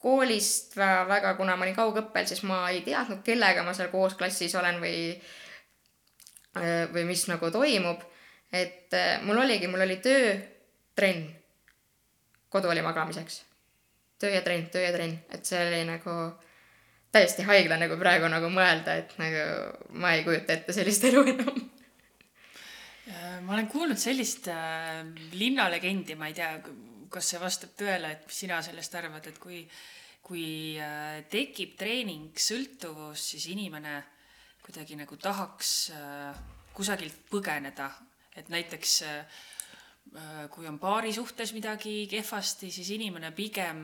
[0.06, 4.54] koolist väga, kuna ma olin kaugõppel, siis ma ei teadnud, kellega ma seal koos klassis
[4.56, 5.00] olen või,
[6.94, 8.04] või mis nagu toimub.
[8.54, 8.94] et
[9.26, 10.36] mul oligi, mul oli töö,
[10.96, 11.26] trenn.
[12.50, 13.44] kodu oli magamiseks.
[14.20, 16.14] töö ja trenn, töö ja trenn, et see oli nagu
[17.16, 19.46] täiesti haigla nagu praegu nagu mõelda, et nagu
[20.02, 21.62] ma ei kujuta ette sellist elu enam.
[23.46, 25.04] Ma olen kuulnud sellist äh,
[25.38, 26.50] linnalegendi, ma ei tea,
[27.14, 29.62] kas see vastab tõele, et mis sina sellest arvad, et kui,
[30.26, 30.48] kui
[30.82, 34.00] äh, tekib treening sõltuvus, siis inimene
[34.66, 36.40] kuidagi nagu tahaks äh,
[36.76, 37.92] kusagilt põgeneda,
[38.36, 39.44] et näiteks äh,
[40.54, 43.80] kui on paari suhtes midagi kehvasti, siis inimene pigem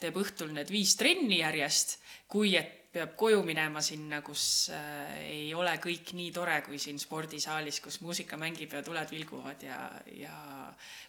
[0.00, 1.98] teeb õhtul need viis trenni järjest,
[2.32, 6.98] kui et peab koju minema sinna, kus äh, ei ole kõik nii tore kui siin
[7.00, 9.80] spordisaalis, kus muusika mängib ja tuled vilguvad ja,
[10.16, 10.36] ja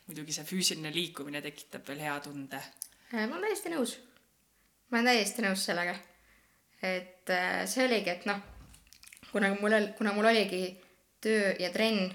[0.10, 2.60] muidugi see füüsiline liikumine tekitab veel hea tunde.
[3.14, 3.96] Äh, ma olen täiesti nõus.
[4.92, 5.96] ma olen täiesti nõus sellega.
[6.84, 8.44] et äh, see oligi, et noh,
[9.32, 10.64] kuna mul, kuna mul oligi
[11.24, 12.12] töö ja trenn,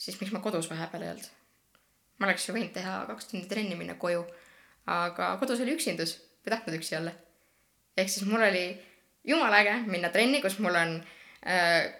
[0.00, 1.32] siis miks ma kodus vahepeal ei olnud?
[2.20, 4.26] ma oleks ju võinud teha kaks tundi trenni, minna koju,
[4.92, 7.14] aga kodus oli üksindus, ei tahtnud üksi olla
[8.00, 8.64] ehk siis mul oli
[9.24, 10.94] jumala äge minna trenni, kus mul on
[11.46, 11.90] äh,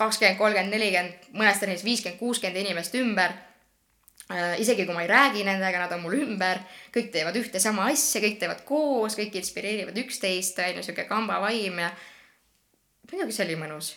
[0.00, 3.34] kakskümmend, kolmkümmend, nelikümmend, mõnes trennis viiskümmend, kuuskümmend inimest ümber
[4.30, 4.60] äh,.
[4.62, 6.62] isegi kui ma ei räägi nendega, nad on mul ümber,
[6.94, 11.84] kõik teevad ühte sama asja, kõik teevad koos, kõik inspireerivad üksteist, on ju, sihuke kambavaim
[11.84, 11.92] ja
[13.10, 13.94] muidugi see oli mõnus,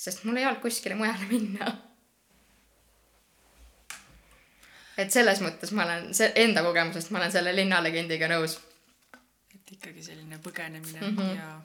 [0.00, 1.74] sest mul ei olnud kuskile mujale minna
[4.98, 8.58] et selles mõttes ma olen, see enda kogemusest ma olen selle linnalegendiga nõus
[9.54, 11.36] et ikkagi selline põgenemine mm -hmm.
[11.38, 11.60] ja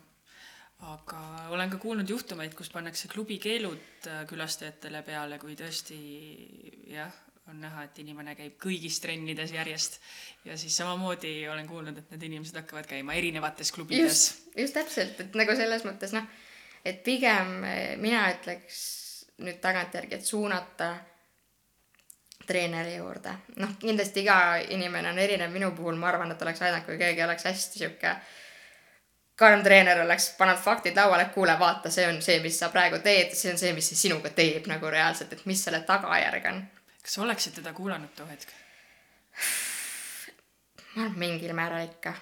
[0.94, 5.98] aga olen ka kuulnud juhtumeid, kus pannakse klubikeelud äh, külastajatele peale, kui tõesti
[6.94, 7.12] jah,
[7.50, 10.00] on näha, et inimene käib kõigis trennides järjest
[10.46, 14.06] ja siis samamoodi olen kuulnud, et need inimesed hakkavad käima erinevates klubides.
[14.06, 16.30] just, just täpselt, et nagu selles mõttes noh,
[16.86, 18.80] et pigem eh, mina ütleks
[19.44, 20.94] nüüd tagantjärgi, et suunata
[22.50, 23.38] treeneri juurde.
[23.62, 27.24] noh, kindlasti iga inimene on erinev, minu puhul ma arvan, et oleks aidanud, kui keegi
[27.24, 28.16] oleks hästi sihuke
[29.40, 33.32] karm treener oleks pannud faktid lauale, kuule, vaata, see on see, mis sa praegu teed,
[33.38, 36.64] see on see, mis see sinuga teeb nagu reaalselt, et mis selle tagajärg on.
[37.02, 38.52] kas sa oleksid teda kuulanud too hetk?
[40.96, 42.14] ma arvan, mingil määral ikka.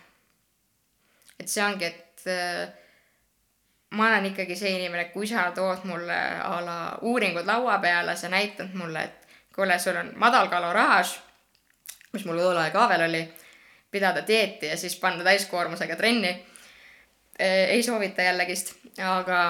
[1.39, 2.67] et see ongi, et äh,
[3.97, 8.29] ma olen ikkagi see inimene, kui sa tood mulle a la uuringud laua peale, sa
[8.29, 9.26] näitad mulle, et
[9.57, 11.15] kuule, sul on madal kaloraaž,
[12.13, 13.23] mis mul tol ajal ka veel oli,
[13.91, 16.45] pidada dieeti ja siis panna täiskoormusega trenni.
[17.39, 19.41] ei soovita jällegist, aga,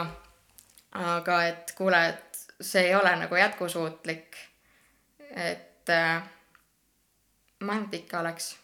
[0.92, 4.38] aga et kuule, et see ei ole nagu jätkusuutlik.
[5.36, 6.24] et äh,
[7.60, 8.56] ma arvan, et ikka oleks,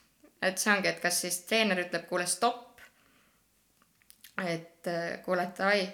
[0.42, 2.80] et see ongi, et kas siis treener ütleb, kuule, stopp
[4.48, 5.88] et äh, kuule, et ai,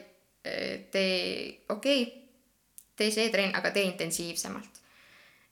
[0.91, 2.21] tee, okei okay,,
[2.95, 4.78] tee see trenn, aga tee intensiivsemalt.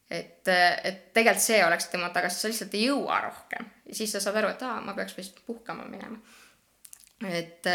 [0.10, 3.68] Et, et tegelikult see oleks tema taga, sest sa lihtsalt ei jõua rohkem.
[3.86, 6.20] ja siis sa saad aru, et aa, ma peaks vist puhkama minema.
[7.28, 7.68] et,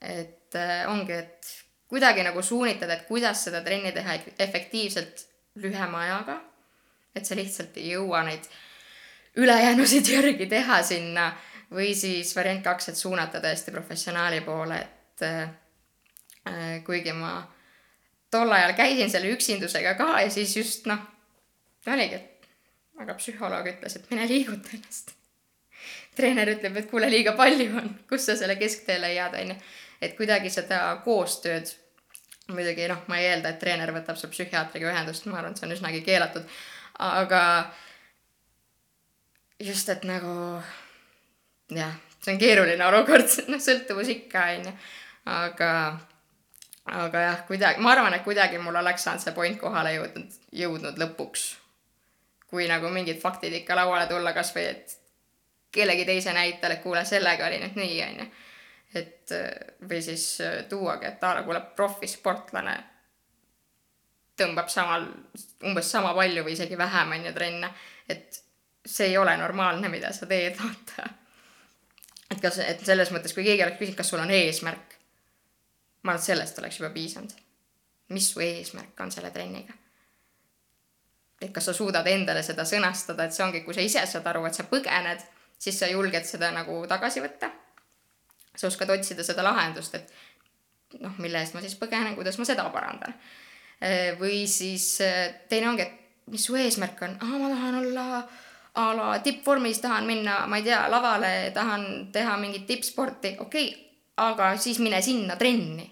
[0.00, 1.52] et ongi, et
[1.90, 5.26] kuidagi nagu suunitada, et kuidas seda trenni teha efektiivselt
[5.62, 6.40] lühema ajaga.
[7.14, 8.46] et sa lihtsalt ei jõua neid
[9.36, 11.30] ülejäänusid järgi teha sinna
[11.74, 17.40] või siis variant kaks, et suunata tõesti professionaali poole, et äh, kuigi ma
[18.30, 21.02] tol ajal käisin selle üksindusega ka ja siis just noh,
[21.88, 22.40] oligi, et
[23.00, 25.14] aga psühholoog ütles, et mine liiguta ennast.
[26.16, 29.56] treener ütleb, et kuule, liiga palju on, kus sa selle kesktee leiad, onju.
[30.00, 31.72] et kuidagi seda koostööd,
[32.50, 35.68] muidugi noh, ma ei eelda, et treener võtab sul psühhiaatriga ühendust, ma arvan, et see
[35.68, 36.60] on üsnagi keelatud,
[37.06, 37.42] aga
[39.60, 40.34] just, et nagu
[41.76, 44.74] jah, see on keeruline olukord, noh, sõltuvus ikka, onju.
[45.30, 45.72] aga,
[47.00, 51.00] aga jah, kuidagi, ma arvan, et kuidagi mul oleks saanud see point kohale jõudnud, jõudnud
[51.04, 51.48] lõpuks.
[52.50, 54.96] Kui nagu mingid faktid ikka lauale tulla, kasvõi et
[55.72, 58.26] kellegi teise näitel, et kuule, sellega oli nüüd nii, onju.
[58.98, 59.34] et
[59.88, 60.24] või siis
[60.68, 62.76] tuuagi, et aa, kuule, profisportlane
[64.40, 65.06] tõmbab samal,
[65.68, 67.70] umbes sama palju või isegi vähem, onju, trenne.
[68.08, 68.42] et
[68.86, 71.08] see ei ole normaalne, mida sa teed, vaata
[72.30, 74.96] et kas, et selles mõttes, kui keegi oleks küsinud, kas sul on eesmärk,
[76.04, 77.38] ma arvan, et sellest oleks juba piisanud.
[78.10, 79.74] mis su eesmärk on selle trenniga?
[81.40, 84.44] Et kas sa suudad endale seda sõnastada, et see ongi, kui sa ise saad aru,
[84.46, 85.22] et sa põgened,
[85.60, 87.50] siis sa julged seda nagu tagasi võtta.
[88.56, 92.66] sa oskad otsida seda lahendust, et noh, mille eest ma siis põgenen, kuidas ma seda
[92.74, 93.14] parandan.
[94.20, 94.98] või siis
[95.48, 98.06] teine ongi, et mis su eesmärk on, aa, ma tahan olla
[98.74, 103.86] a la tippvormis tahan minna, ma ei tea, lavale, tahan teha mingit tippsporti, okei okay,,
[104.16, 105.88] aga siis mine sinna trenni.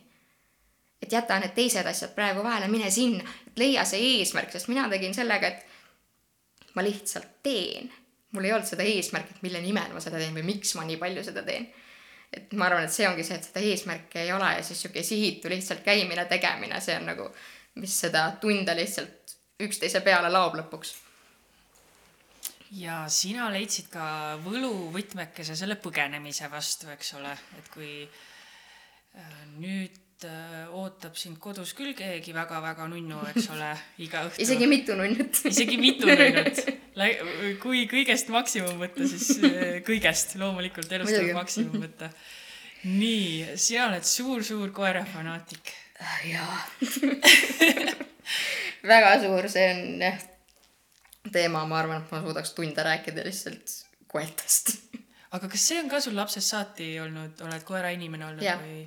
[1.02, 3.24] Et jäta need teised asjad praegu vahele, mine sinna,
[3.56, 7.92] leia see eesmärk, sest mina tegin sellega, et ma lihtsalt teen.
[8.32, 10.98] mul ei olnud seda eesmärki, et mille nimel ma seda teen või miks ma nii
[11.00, 11.68] palju seda teen.
[12.32, 15.02] et ma arvan, et see ongi see, et seda eesmärki ei ole ja siis sihuke
[15.02, 17.30] sihitu lihtsalt käimine, tegemine, see on nagu,
[17.80, 20.92] mis seda tunde lihtsalt üksteise peale laob lõpuks
[22.76, 29.96] ja sina leidsid ka võluvõtmekese selle põgenemise vastu, eks ole, et kui äh, nüüd
[30.74, 33.70] ootab sind kodus küll keegi väga-väga nunnu, eks ole,
[34.06, 34.42] iga õhtu.
[34.44, 36.62] isegi mitu nunnut isegi mitu nunnut.
[37.62, 42.10] kui kõigest maksimum võtta, siis äh, kõigest loomulikult elust tuleb maksimum võtta.
[42.88, 45.74] nii, sina oled suur-suur koerafanaatik.
[46.30, 46.58] jaa
[48.92, 50.18] väga suur, see on jah
[51.32, 53.74] teema, ma arvan, et ma suudaks tunde rääkida lihtsalt
[54.08, 54.76] koertest.
[55.36, 58.56] aga kas see on ka sul lapsest saati olnud, oled koerainimene olnud ja.
[58.60, 58.86] või?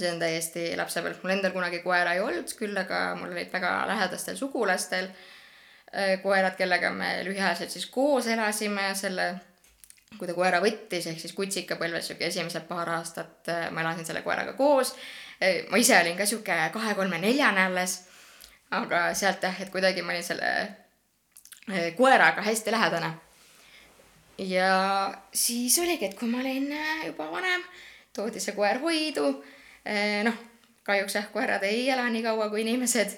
[0.00, 3.72] See on täiesti lapsepõlv, mul endal kunagi koera ei olnud, küll aga mul olid väga
[3.90, 9.28] lähedastel sugulastel äh, koerad, kellega me lühiajaliselt siis koos elasime selle,
[10.16, 14.24] kui ta koera võttis, ehk siis kutsikapõlves sihuke esimesed paar aastat äh, ma elasin selle
[14.26, 14.94] koeraga koos.
[15.40, 18.00] Äh, ma ise olin ka sihuke kahe-kolme-neljane alles,
[18.76, 20.52] aga sealt jah, et kuidagi ma olin selle
[21.96, 23.10] koeraga hästi lähedane.
[24.38, 24.70] ja
[25.32, 26.68] siis oligi, et kui ma olin
[27.06, 27.62] juba vanem,
[28.16, 29.30] toodi see koer hoidu.
[29.86, 30.36] Eh, noh,
[30.86, 33.16] kahjuks jah, koerad ei ela nii kaua kui inimesed.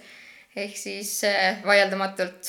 [0.58, 1.22] ehk siis
[1.64, 2.48] vaieldamatult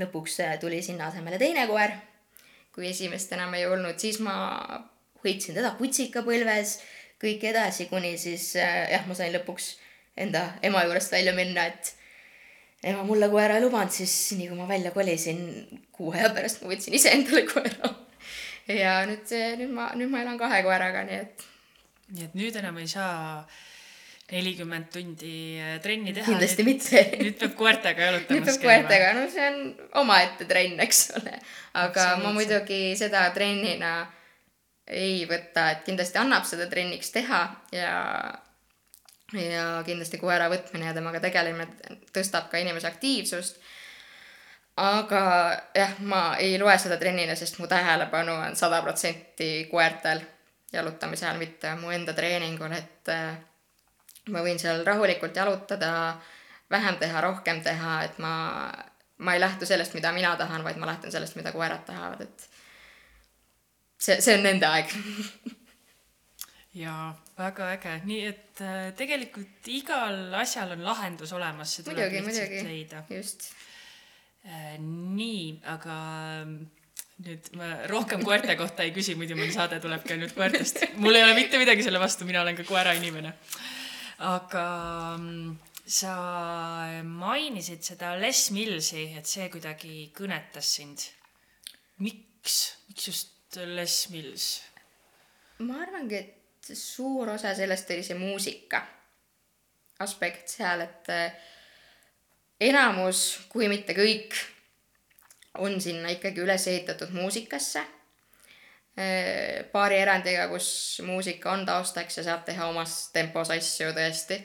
[0.00, 1.92] lõpuks tuli sinna asemele teine koer.
[2.72, 4.34] kui esimest enam ei olnud, siis ma
[5.24, 6.76] hoidsin teda kutsikapõlves
[7.22, 9.70] kõik edasi, kuni siis jah, ma sain lõpuks
[10.16, 11.94] enda ema juurest välja minna, et
[12.84, 15.40] ema mulle koera ei lubanud, siis nii kui ma välja kolisin,
[15.92, 17.92] kuu aja pärast ma võtsin ise endale koera.
[18.82, 21.46] ja nüüd, nüüd ma, nüüd ma elan kahe koeraga, nii et.
[22.14, 23.46] Nii et nüüd enam ei saa
[24.32, 26.26] nelikümmend tundi äh, trenni teha.
[26.26, 27.02] kindlasti mitte.
[27.22, 29.60] nüüd peab koertega nüüd jalutamas peab koertega, no see on
[30.02, 31.34] omaette trenn, eks ole.
[31.34, 31.36] aga
[31.76, 32.34] ma Absoluutselt.
[32.38, 33.94] muidugi seda trennina
[34.86, 37.42] ei võta, et kindlasti annab seda trenniks teha
[37.74, 37.94] ja
[39.34, 43.58] ja kindlasti koera võtmine ja temaga tegelemine tõstab ka inimese aktiivsust.
[44.76, 45.22] aga
[45.74, 50.22] jah, ma ei loe seda trennina, sest mu tähelepanu on sada protsenti koertel
[50.72, 53.36] jalutamise ajal, mitte mu enda treeningul, et äh,
[54.32, 55.90] ma võin seal rahulikult jalutada,
[56.70, 58.32] vähem teha, rohkem teha, et ma,
[59.18, 62.48] ma ei lähtu sellest, mida mina tahan, vaid ma lähtun sellest, mida koerad tahavad, et
[63.98, 64.90] see, see on nende aeg.
[66.84, 72.26] jaa, väga äge, nii et äh, tegelikult igal asjal on lahendus olemas, see tuleb muidugi,
[72.26, 73.50] lihtsalt muidugi leida., just.
[74.46, 75.94] Äh, nii, aga
[77.24, 80.82] nüüd ma rohkem koerte kohta ei küsi, muidu meil saade tulebki ainult koertest.
[81.00, 83.32] mul ei ole mitte midagi selle vastu, mina olen ka koerainimene.
[84.18, 84.66] aga
[85.16, 86.14] mm, sa
[87.04, 91.06] mainisid seda Les Millsi, et see kuidagi kõnetas sind.
[92.04, 94.50] miks, miks just Les Mills?
[95.64, 98.82] ma arvangi, et suur osa sellest oli see muusika
[100.04, 101.32] aspekt seal, et äh,
[102.68, 104.36] enamus, kui mitte kõik,
[105.58, 107.84] on sinna ikkagi üles ehitatud muusikasse.
[109.72, 114.40] paari erandiga, kus muusika on taustaks ja saab teha omas tempos asju tõesti.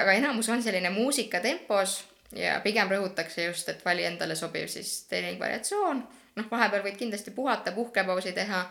[0.00, 5.06] aga enamus on selline muusika tempos ja pigem rõhutakse just, et vali endale sobiv siis
[5.06, 6.02] treeningvariatsioon.
[6.36, 8.64] noh, vahepeal võid kindlasti puhata, puhkepausi teha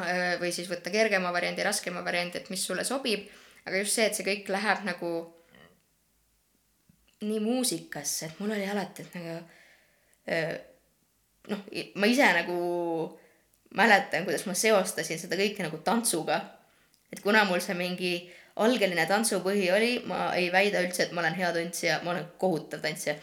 [0.00, 3.26] Äh, või siis võtta kergema variandi, raskema variandi, et mis sulle sobib,
[3.66, 5.10] aga just see, et see kõik läheb nagu
[7.22, 9.58] nii muusikasse, et mul oli alati, et nagu äh,
[10.26, 12.58] noh, ma ise nagu
[13.74, 16.40] mäletan, kuidas ma seostasin seda kõike nagu tantsuga.
[17.12, 18.12] et kuna mul see mingi
[18.56, 22.80] algeline tantsupõhi oli, ma ei väida üldse, et ma olen hea tantsija, ma olen kohutav
[22.80, 23.14] tantsija,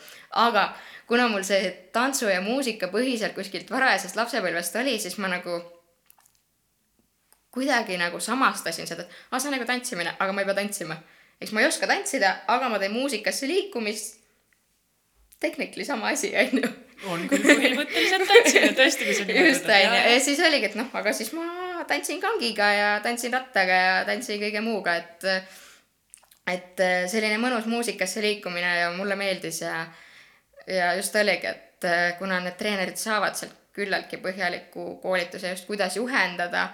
[0.41, 0.75] aga
[1.09, 5.59] kuna mul see tantsu ja muusika põhi sealt kuskilt varajasest lapsepõlvest oli, siis ma nagu
[7.53, 10.97] kuidagi nagu samastasin seda, et aa, see on nagu tantsimine, aga ma ei pea tantsima.
[11.41, 14.18] eks ma ei oska tantsida, aga ma teen muusikasse liikumist.
[15.39, 16.69] Technically sama asi, onju.
[17.07, 20.89] on küll põhimõtteliselt tantsimine, tõesti, kui sa niimoodi just, onju, ja siis oligi, et noh,
[20.99, 25.29] aga siis ma tantsin kangiga ja tantsin rattaga ja tantsin kõige muuga, et
[26.49, 29.85] et selline mõnus muusikasse liikumine ja mulle meeldis ja
[30.67, 31.87] ja just oligi, et
[32.19, 36.67] kuna need treenerid saavad sealt küllaltki põhjaliku koolituse just, kuidas juhendada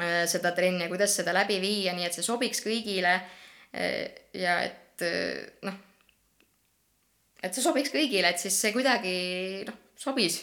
[0.00, 4.60] äh, seda trenni ja kuidas seda läbi viia, nii et see sobiks kõigile äh, ja
[4.66, 5.78] et äh, noh,
[7.42, 9.14] et see sobiks kõigile, et siis see kuidagi
[9.68, 10.40] noh, sobis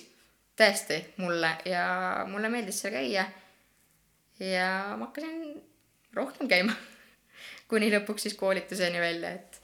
[0.58, 1.84] tõesti mulle ja
[2.30, 3.28] mulle meeldis seal käia.
[4.42, 5.58] ja ma hakkasin
[6.18, 6.74] rohkem käima,
[7.70, 9.62] kuni lõpuks siis koolituseni välja, et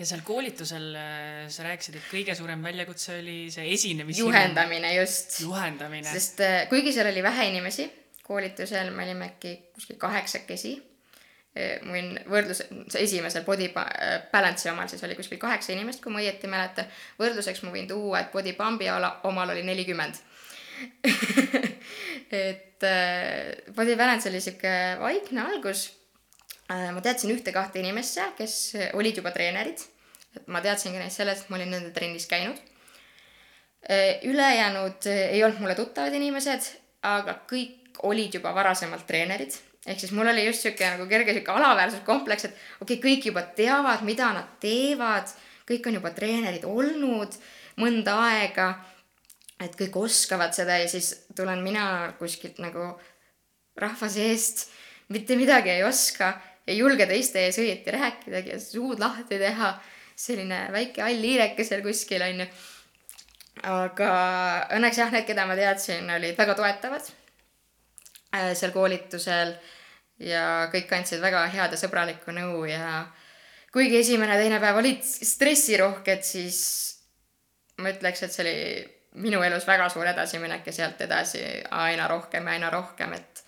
[0.00, 4.18] ja seal koolitusel äh, sa rääkisid, et kõige suurem väljakutse oli see esinemis.
[4.22, 6.08] juhendamine just, juhendamine.
[6.08, 7.90] sest äh, kuigi seal oli vähe inimesi
[8.30, 10.76] koolitusel, me olime äkki kuskil kaheksakesi.
[11.82, 12.62] Ma võin võrdlus,
[12.94, 16.86] esimesel body äh, balance'i omal siis oli kuskil kaheksa inimest, kui ma õieti mäletan.
[17.18, 20.20] võrdluseks ma võin tuua, et body pump'i ala- omal oli nelikümmend.
[22.44, 25.88] et äh, body balance oli sihuke vaikne algus
[26.70, 28.54] äh, ma teadsin ühte-kahte inimest seal, kes
[28.94, 29.82] olid juba treenerid.
[30.38, 32.56] et ma teadsingi neist sellest, et ma olin nende trennis käinud.
[34.22, 36.66] ülejäänud ei olnud mulle tuttavad inimesed,
[37.02, 39.56] aga kõik olid juba varasemalt treenerid.
[39.86, 43.44] Ehk siis mul oli just sihuke nagu kerge sihuke alaväärsuskompleks, et okei okay,, kõik juba
[43.56, 45.30] teavad, mida nad teevad,
[45.68, 47.36] kõik on juba treenerid olnud
[47.80, 48.72] mõnda aega.
[49.60, 52.94] et kõik oskavad seda ja siis tulen mina kuskilt nagu
[53.76, 54.70] rahva seest,
[55.12, 56.32] mitte midagi ei oska,
[56.66, 59.78] ei julge teiste ees õieti rääkidagi ja suud lahti teha.
[60.20, 62.46] selline väike hall hiireke seal kuskil onju.
[63.62, 64.10] aga
[64.76, 67.08] õnneks jah, need, keda ma teadsin, olid väga toetavad
[68.30, 69.54] seal koolitusel
[70.20, 73.06] ja kõik andsid väga head ja sõbralikku nõu ja
[73.72, 76.60] kuigi esimene-teine päev olid stressirohked, siis
[77.80, 78.56] ma ütleks, et see oli
[79.24, 81.42] minu elus väga suur edasiminek ja sealt edasi
[81.74, 83.42] aina rohkem ja aina rohkem, et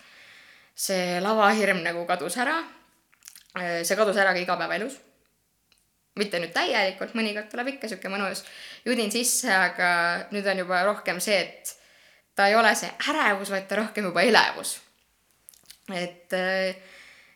[0.75, 2.57] see lavahirm nagu kadus ära.
[3.55, 4.99] see kadus ära ka igapäevaelus.
[6.15, 8.43] mitte nüüd täielikult, mõnikord tuleb ikka sihuke mõnus
[8.85, 11.82] judin sisse, aga nüüd on juba rohkem see, et
[12.35, 14.77] ta ei ole see ärevus, vaid ta rohkem juba elevus.
[15.93, 16.33] et,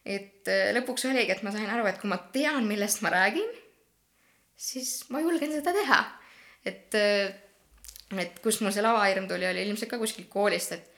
[0.05, 3.49] et lõpuks oligi, et ma sain aru, et kui ma tean, millest ma räägin,
[4.57, 6.03] siis ma julgen seda teha.
[6.65, 6.95] et,
[8.17, 10.93] et kust mul see lavahirm tuli, oli ilmselt ka kuskilt koolist, et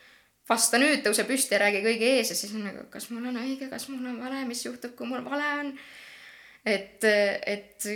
[0.50, 3.38] vasta nüüd, tõuse püsti ja räägi kõigi ees ja siis on nagu, kas mul on
[3.42, 5.76] õige, kas mul on vale, mis juhtub, kui mul vale on.
[6.66, 7.90] et, et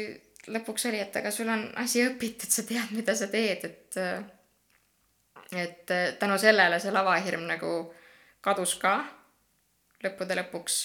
[0.53, 3.99] lõpuks oli, et aga sul on asi õpitud, sa tead, mida sa teed, et
[5.59, 7.73] et tänu sellele see lavahirm nagu
[8.41, 8.95] kadus ka
[10.03, 10.79] lõppude lõpuks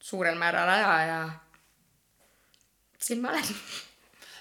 [0.00, 1.20] suurel määral ära ja
[2.98, 3.54] siin ma olen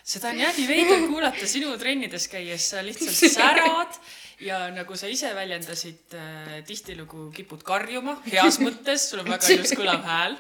[0.08, 4.00] seda on jah nii veider kuulata sinu trennides käies, sa lihtsalt särad
[4.44, 9.74] ja nagu sa ise väljendasid äh,, tihtilugu kipud karjuma heas mõttes, sul on väga ilus
[9.78, 10.38] kõlav hääl.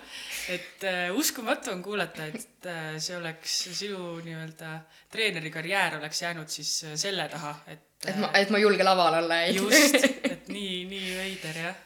[0.54, 4.78] et äh, uskumatu on kuulata, et äh, see oleks sinu nii-öelda
[5.12, 8.14] treeneri karjäär oleks jäänud siis äh, selle taha, et äh,.
[8.14, 9.44] et ma, et ma ei julge laval olla.
[9.52, 10.00] just,
[10.32, 11.84] et nii, nii veider jah.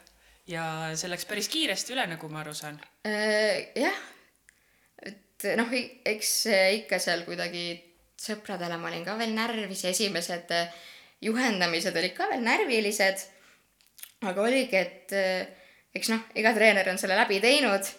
[0.52, 0.64] ja
[0.94, 2.78] see läks päris kiiresti üle, nagu ma aru saan
[3.08, 3.72] äh,.
[3.74, 4.02] jah
[5.44, 5.70] et noh,
[6.04, 6.34] eks
[6.82, 10.82] ikka seal kuidagi sõpradele ma olin ka veel närvis, esimesed äh,
[11.24, 13.26] juhendamised olid ka veel närvilised.
[14.22, 15.46] aga oligi, et äh,
[15.94, 17.90] eks noh, iga treener on selle läbi teinud.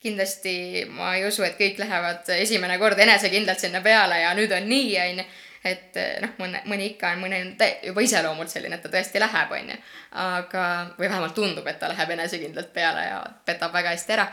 [0.00, 4.68] kindlasti ma ei usu, et kõik lähevad esimene kord enesekindlalt sinna peale ja nüüd on
[4.68, 5.24] nii, onju
[5.66, 7.48] et äh, noh, mõne, mõni ikka on, mõni on
[7.88, 9.78] juba iseloomult selline, et ta tõesti läheb, onju.
[10.22, 10.66] aga,
[10.98, 14.28] või vähemalt tundub, et ta läheb enesekindlalt peale ja petab väga hästi ära.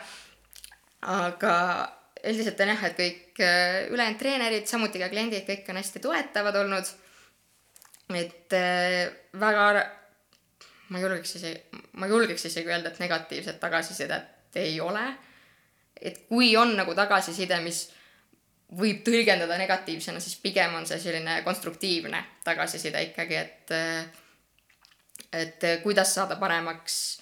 [1.01, 1.53] aga
[2.23, 6.59] üldiselt on jah, et kõik äh, ülejäänud treenerid, samuti ka kliendid, kõik on hästi toetavad
[6.61, 6.93] olnud.
[8.15, 9.09] et äh,
[9.39, 9.83] väga,
[10.89, 15.05] ma julgeks isegi, ma julgeks isegi öelda, et negatiivset tagasisidet ei ole.
[16.01, 17.85] et kui on nagu tagasiside, mis
[18.77, 24.05] võib tõlgendada negatiivsena, siis pigem on see selline konstruktiivne tagasiside ikkagi, et äh,
[25.33, 27.19] et kuidas saada paremaks,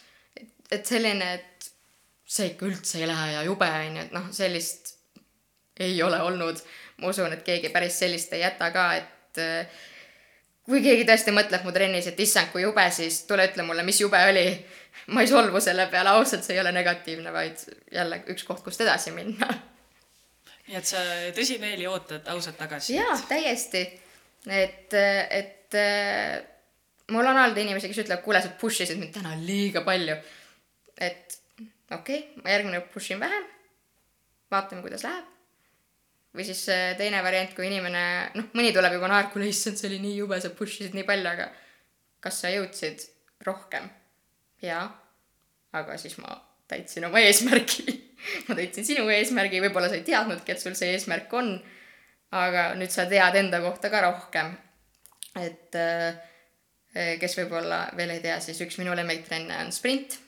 [0.72, 1.72] et selline, et
[2.32, 4.91] see ikka üldse ei lähe ja jube on ju, et noh, sellist
[5.82, 6.62] ei ole olnud.
[7.02, 9.82] ma usun, et keegi päris sellist ei jäta ka, et äh,
[10.68, 14.02] kui keegi tõesti mõtleb mu trennis, et issand, kui jube, siis tule ütle mulle, mis
[14.02, 14.46] jube oli.
[15.16, 18.84] ma ei solvu selle peale, ausalt, see ei ole negatiivne, vaid jälle üks koht, kust
[18.86, 19.50] edasi minna.
[20.68, 21.02] nii et sa
[21.36, 23.02] tõsimeeli ootad ausat tagasisidet?
[23.02, 23.82] jaa, täiesti.
[24.48, 26.38] et, et äh,
[27.12, 30.20] mul on olnud inimesi, kes ütlevad, kuule, sa push isid mind täna liiga palju.
[31.00, 31.40] et
[31.92, 33.50] okei okay,, ma järgmine push in vähem.
[34.52, 35.31] vaatame, kuidas läheb
[36.36, 36.64] või siis
[36.98, 38.04] teine variant, kui inimene,
[38.38, 41.08] noh, mõni tuleb juba naerma, kuule issand, see oli nii jube, sa push isid nii
[41.08, 41.50] palju, aga
[42.24, 43.04] kas sa jõudsid
[43.48, 43.90] rohkem?
[44.62, 44.86] jaa,
[45.74, 46.36] aga siis ma
[46.70, 47.96] täitsin oma eesmärgi
[48.48, 51.56] ma täitsin sinu eesmärgi, võib-olla sa ei teadnudki, et sul see eesmärk on,
[52.38, 54.54] aga nüüd sa tead enda kohta ka rohkem.
[55.42, 56.20] et äh,
[57.20, 60.20] kes võib-olla veel ei tea, siis üks minu lemmiktrenne on sprint.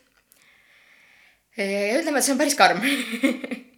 [1.57, 2.81] ja ütleme, et see on päris karm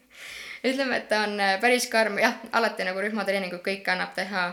[0.66, 4.46] ütleme, et ta on äh, päris karm, jah, alati nagu rühmatreeningut kõike annab teha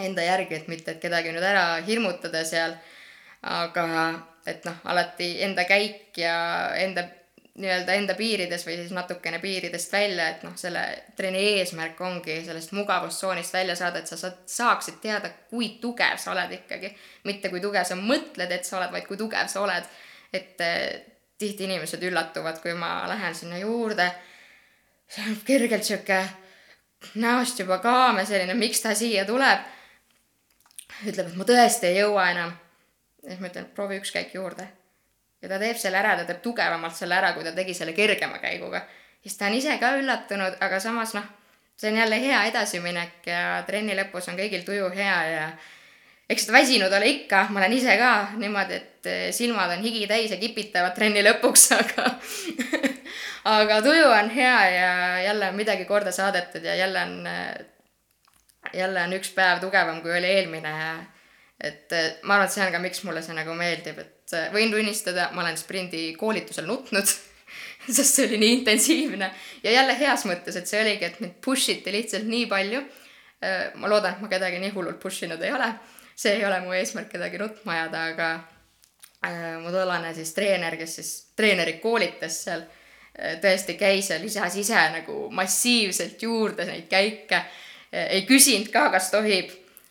[0.00, 2.76] enda järgi, et mitte, et kedagi nüüd ära hirmutada seal.
[3.42, 3.84] aga
[4.46, 6.34] et noh, alati enda käik ja
[6.78, 7.02] enda
[7.58, 10.82] nii-öelda enda piirides või siis natukene piiridest välja, et noh, selle
[11.16, 16.32] trenni eesmärk ongi sellest mugavustsoonist välja saada, et sa saad, saaksid teada, kui tugev sa
[16.32, 16.94] oled ikkagi.
[17.24, 19.90] mitte kui tugev sa mõtled, et sa oled, vaid kui tugev sa oled.
[20.32, 21.02] et äh,
[21.38, 24.06] tihti inimesed üllatuvad, kui ma lähen sinna juurde
[25.12, 26.22] see on kergelt sihuke
[27.14, 29.66] näost juba kaame selline, miks ta siia tuleb.
[31.06, 32.54] ütleb, et ma tõesti ei jõua enam.
[33.22, 34.68] ja siis ma ütlen, proovi üks käik juurde.
[35.42, 38.38] ja ta teeb selle ära, ta teeb tugevamalt selle ära, kui ta tegi selle kergema
[38.38, 38.86] käiguga.
[39.22, 41.28] siis ta on ise ka üllatunud, aga samas noh,
[41.76, 45.46] see on jälle hea edasiminek ja trenni lõpus on kõigil tuju hea ja
[46.30, 50.30] eks seda väsinud ole ikka, ma olen ise ka niimoodi, et silmad on higi täis
[50.30, 52.14] ja kipitavad trenni lõpuks, aga
[53.44, 57.28] aga tuju on hea ja jälle on midagi korda saadetud ja jälle on,
[58.72, 60.72] jälle on üks päev tugevam, kui oli eelmine.
[61.60, 61.90] et
[62.22, 65.44] ma arvan, et see on ka, miks mulle see nagu meeldib, et võin tunnistada, ma
[65.44, 67.06] olen sprindi koolitusel nutnud
[67.96, 69.30] sest see oli nii intensiivne
[69.62, 72.82] ja jälle heas mõttes, et see oligi, et mind push iti lihtsalt nii palju.
[73.74, 75.72] ma loodan, et ma kedagi nii hullult push inud ei ole.
[76.14, 78.28] see ei ole mu eesmärk kedagi nutma ajada, aga
[79.26, 82.81] äh, mu tollane siis treener, kes siis treenerit koolitas seal Äh,
[83.12, 87.42] tõesti käis ja lisas ise nagu massiivselt juurde neid käike.
[87.92, 89.50] Äh, ei küsinud ka, kas tohib,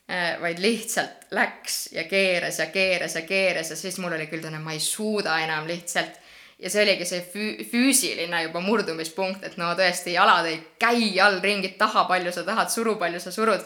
[0.10, 4.42] äh, vaid lihtsalt läks ja keeras ja keeras ja keeras ja siis mul oli küll
[4.44, 6.18] tunne, ma ei suuda enam lihtsalt.
[6.62, 11.40] ja see oligi see füü-, füüsiline juba murdumispunkt, et no tõesti, jalad ei käi all
[11.42, 13.66] ringi, taha palju sa tahad, suru palju sa surud.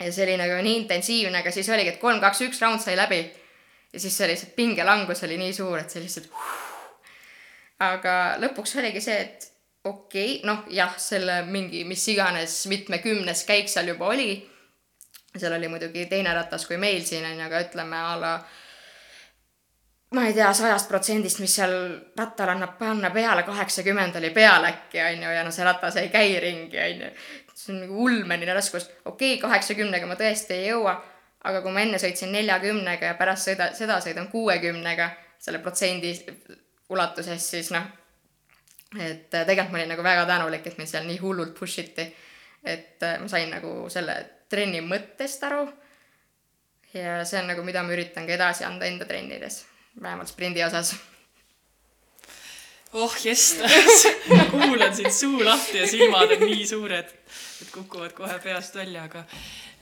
[0.00, 2.96] ja see oli nagu nii intensiivne, aga siis oligi, et kolm, kaks, üks raund sai
[2.96, 3.20] läbi.
[3.92, 6.71] ja siis see lihtsalt pingelangus oli nii suur, et see lihtsalt uh,
[7.82, 9.48] aga lõpuks oligi see, et
[9.84, 14.34] okei okay,, noh jah, selle mingi mis iganes mitmekümnes käik seal juba oli.
[15.36, 18.32] seal oli muidugi teine ratas kui meil siin on ju, aga ütleme a la
[20.12, 21.72] ma ei tea, sajast protsendist, mis seal
[22.18, 26.10] rattal annab panna peale, kaheksakümmend oli peal äkki, on ju, ja no see ratas ei
[26.12, 27.10] käi ringi, on ju.
[27.54, 28.90] see on nagu ulmenine raskus.
[29.04, 30.98] okei okay,, kaheksakümnega ma tõesti ei jõua,
[31.48, 35.10] aga kui ma enne sõitsin neljakümnega ja pärast sõida, seda sõidan kuuekümnega
[35.42, 36.12] selle protsendi
[36.92, 37.86] ulatuses, siis noh,
[38.98, 42.06] et äh, tegelikult ma olin nagu väga tänulik, et mind seal nii hullult push iti.
[42.64, 44.14] et äh, ma sain nagu selle
[44.52, 45.64] trenni mõttest aru
[46.94, 49.62] ja see on nagu, mida ma üritan ka edasi anda enda trennides,
[50.00, 50.94] vähemalt sprindi osas.
[52.92, 53.56] oh jess,
[54.52, 59.24] kuulan sind suu lahti ja silmad on nii suured, et kukuvad kohe peast välja, aga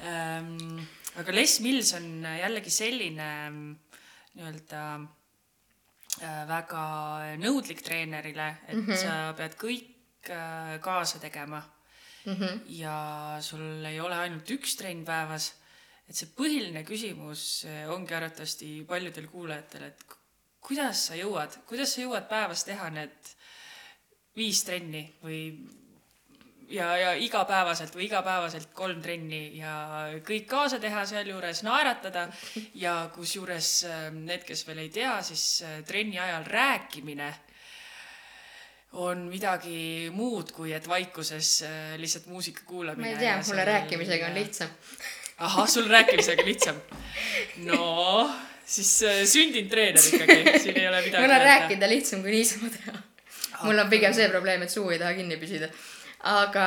[0.07, 0.79] ähm,
[1.19, 3.65] aga Les Mills on jällegi selline ähm,
[4.39, 4.85] nii-öelda
[6.21, 6.85] väga
[7.41, 8.97] nõudlik treenerile, et mm -hmm.
[8.97, 11.63] sa pead kõik äh, kaasa tegema
[12.27, 12.35] mm.
[12.35, 12.61] -hmm.
[12.67, 15.55] ja sul ei ole ainult üks trenn päevas,
[16.09, 20.19] et see põhiline küsimus äh, ongi arvatavasti paljudel kuulajatel, et ku-
[20.61, 23.35] kuidas sa jõuad, kuidas sa jõuad päevas teha need
[24.37, 25.41] viis trenni või
[26.71, 29.75] ja, ja igapäevaselt või igapäevaselt kolm trenni ja
[30.27, 32.29] kõik kaasa teha sealjuures, naeratada
[32.79, 37.33] ja kusjuures äh, need, kes veel ei tea, siis äh, trenni ajal rääkimine
[38.93, 43.07] on midagi muud, kui et vaikuses äh, lihtsalt muusika kuulamine.
[43.07, 44.35] ma ei tea, mulle rääkimisega on.
[44.35, 44.71] lihtsam.
[45.39, 46.81] ahah, sul rääkimisega lihtsam.
[47.67, 48.31] no
[48.67, 52.71] siis äh, sündinud treener ikkagi, siin ei ole midagi mul on rääkida lihtsam kui niisama
[52.75, 52.99] teha.
[53.63, 55.71] mul on pigem see probleem, et suu ei taha kinni püsida.
[56.27, 56.67] aga,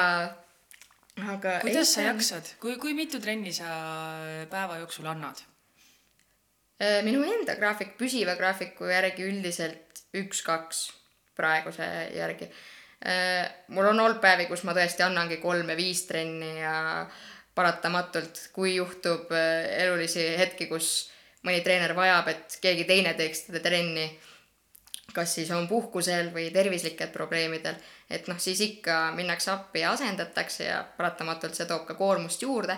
[1.29, 1.57] aga.
[1.61, 2.07] kuidas sa?
[2.09, 3.69] jaksad, kui, kui mitu trenni sa
[4.51, 5.43] päeva jooksul annad?
[6.81, 10.87] Äh, minu enda graafik, püsiva graafiku järgi üldiselt üks-kaks
[11.37, 12.49] praeguse järgi.
[13.75, 17.03] mul on olnud päevi, kus ma tõesti annangi kolm ja viis trenni ja
[17.55, 21.09] paratamatult, kui juhtub äh, elulisi hetki, kus
[21.45, 24.07] mõni treener vajab, et keegi teine teeks teda trenni,
[25.13, 27.75] kas siis on puhkusel või tervislikel probleemidel,
[28.09, 32.77] et noh, siis ikka minnakse appi ja asendatakse ja paratamatult see toob ka koormust juurde.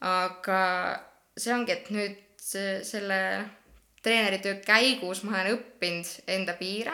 [0.00, 0.60] aga
[1.38, 3.20] see ongi, et nüüd selle
[4.02, 6.92] treeneritöö käigus ma olen õppinud enda piire.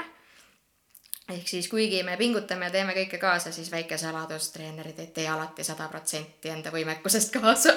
[1.32, 5.28] ehk siis kuigi me pingutame ja teeme kõike kaasa, siis väike saladus, treenerid ei tee
[5.28, 7.74] alati sada protsenti enda võimekusest kaasa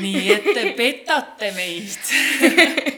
[0.00, 2.94] nii et te petate meid.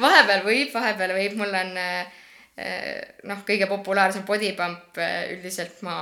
[0.00, 2.20] vahepeal võib, vahepeal võib, mul on äh,
[2.58, 2.98] äh,
[3.28, 5.96] noh, kõige populaarsem body pump äh, üldiselt ma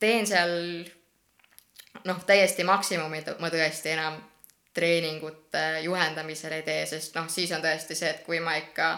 [0.00, 0.54] teen seal
[2.06, 4.18] noh, täiesti maksimumi, ma tõesti enam
[4.76, 8.90] treeningute juhendamisel ei tee, sest noh, siis on tõesti see, et kui ma ikka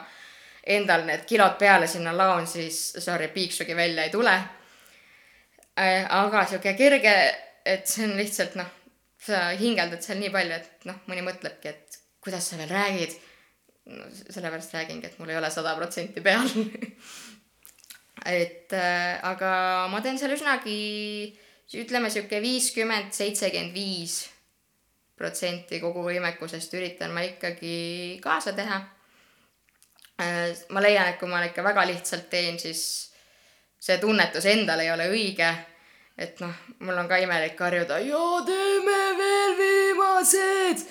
[0.75, 4.35] endal need kilod peale sinna laon, siis sorry, piiksugi välja ei tule.
[5.79, 7.15] aga sihuke kerge,
[7.65, 8.67] et see on lihtsalt noh,
[9.23, 13.15] sa hingeldad seal nii palju, et noh, mõni mõtlebki, et kuidas sa veel räägid
[13.89, 14.09] no,.
[14.31, 16.49] sellepärast räägingi, et mul ei ole sada protsenti peal.
[18.41, 19.53] et äh, aga
[19.93, 20.81] ma teen seal üsnagi,
[21.79, 24.23] ütleme sihuke viiskümmend, seitsekümmend viis
[25.19, 28.79] protsenti kogu võimekusest üritan ma ikkagi kaasa teha.
[30.75, 32.83] ma leian, et kui ma ikka väga lihtsalt teen, siis
[33.79, 35.51] see tunnetus endal ei ole õige.
[36.19, 40.87] et noh, mul on ka imelik karjuda ja teeme veel viimased.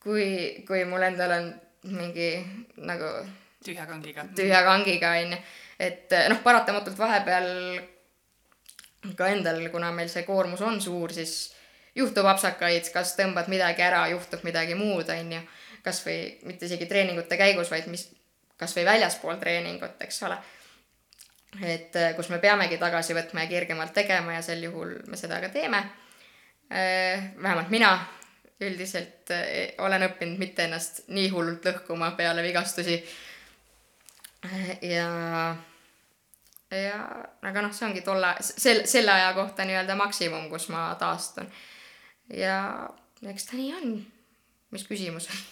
[0.00, 1.50] kui, kui mul endal on
[1.90, 2.30] mingi
[2.76, 3.10] nagu
[3.64, 4.26] tühja kangiga.
[4.36, 5.38] tühja kangiga onju,
[5.78, 7.48] et noh, paratamatult vahepeal
[9.18, 11.54] ka endal, kuna meil see koormus on suur, siis
[11.96, 15.40] juhtub apsakaid, kas tõmbad midagi ära, juhtub midagi muud, onju.
[15.86, 16.18] kasvõi
[16.48, 18.08] mitte isegi treeningute käigus, vaid mis,
[18.58, 20.38] kasvõi väljaspool treeningut, eks ole.
[21.62, 25.40] et äh, kus me peamegi tagasi võtma ja kergemalt tegema ja sel juhul me seda
[25.40, 25.84] ka teeme.
[26.68, 27.92] vähemalt mina
[28.60, 33.00] üldiselt äh, olen õppinud mitte ennast nii hullult lõhkuma peale vigastusi.
[34.82, 35.08] ja,
[36.70, 37.00] ja
[37.42, 41.50] aga noh, see ongi tolle, sel-, selle aja kohta nii-öelda maksimum, kus ma taastun.
[42.32, 42.60] ja
[43.26, 44.00] eks ta nii on.
[44.70, 45.44] mis küsimus on?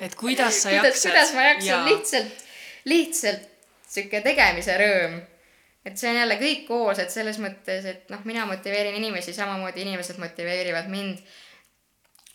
[0.00, 1.10] et kuidas sa jaksad.
[1.10, 2.44] kuidas ma jaksan lihtsalt,
[2.84, 3.50] lihtsalt
[3.94, 5.18] sihuke tegemise rõõm.
[5.84, 9.84] et see on jälle kõik koos, et selles mõttes, et noh, mina motiveerin inimesi, samamoodi
[9.84, 11.20] inimesed motiveerivad mind.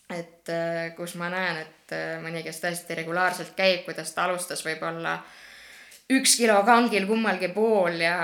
[0.10, 4.64] Et äh, kus ma näen, et äh, mõni, kes tõesti regulaarselt käib, kuidas ta alustas
[4.66, 5.20] võib-olla
[6.10, 8.16] üks kilo kangil kummalgi pool ja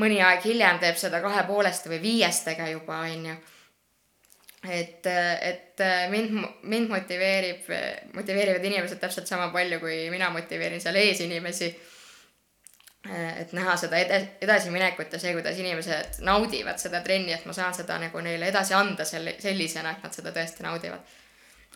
[0.00, 3.36] mõni aeg hiljem teeb seda kahe pooleste või viiestega juba, onju
[4.70, 7.68] et, et mind, mind motiveerib,
[8.14, 11.68] motiveerivad inimesed täpselt sama palju, kui mina motiveerin seal ees inimesi.
[13.12, 17.74] Et näha seda ed-, edasiminekut ja see, kuidas inimesed naudivad seda trenni, et ma saan
[17.76, 21.12] seda nagu neile edasi anda selle, sellisena, et nad seda tõesti naudivad.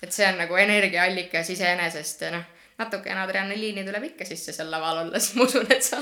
[0.03, 2.47] et see on nagu energiaallikas iseenesest ja noh,
[2.79, 6.01] natukene adrenaliini tuleb ikka sisse seal laval olles, ma usun, et sa,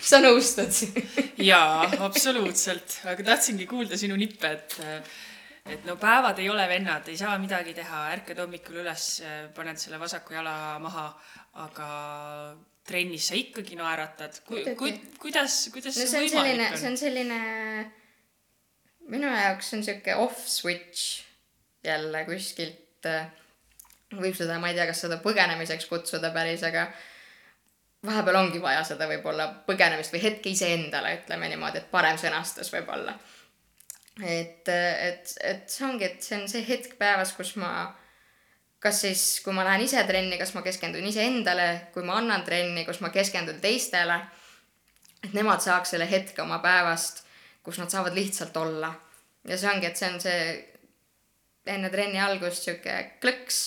[0.00, 0.78] sa nõustud
[1.40, 4.80] jaa, absoluutselt, aga tahtsingi kuulda sinu nippe, et
[5.72, 9.22] et no päevad ei ole vennad, ei saa midagi teha, ärkad hommikul üles,
[9.54, 11.06] paned selle vasaku jala maha,
[11.62, 11.88] aga
[12.86, 14.58] trennis sa ikkagi naeratad ku,.
[14.78, 14.88] Ku,
[15.22, 16.80] kuidas, kuidas no, see, see võimalik on?
[16.80, 17.42] see on selline,
[19.12, 21.22] minu jaoks on sihuke off switch
[21.86, 23.30] jälle kuskilt äh,
[24.18, 26.88] võib seda, ma ei tea, kas seda põgenemiseks kutsuda päris, aga
[28.06, 33.14] vahepeal ongi vaja seda võib-olla põgenemist või hetke iseendale, ütleme niimoodi, et parem sõnastus võib-olla.
[34.26, 37.72] et, et, et see ongi, et see on see hetk päevas, kus ma
[38.82, 42.84] kas siis, kui ma lähen ise trenni, kas ma keskendun iseendale, kui ma annan trenni,
[42.84, 44.18] kus ma keskendun teistele,
[45.22, 47.22] et nemad saaks selle hetke oma päevast,
[47.62, 48.92] kus nad saavad lihtsalt olla.
[49.48, 50.42] ja see ongi, et see on see
[51.66, 53.60] enne trenni algust sihuke klõks.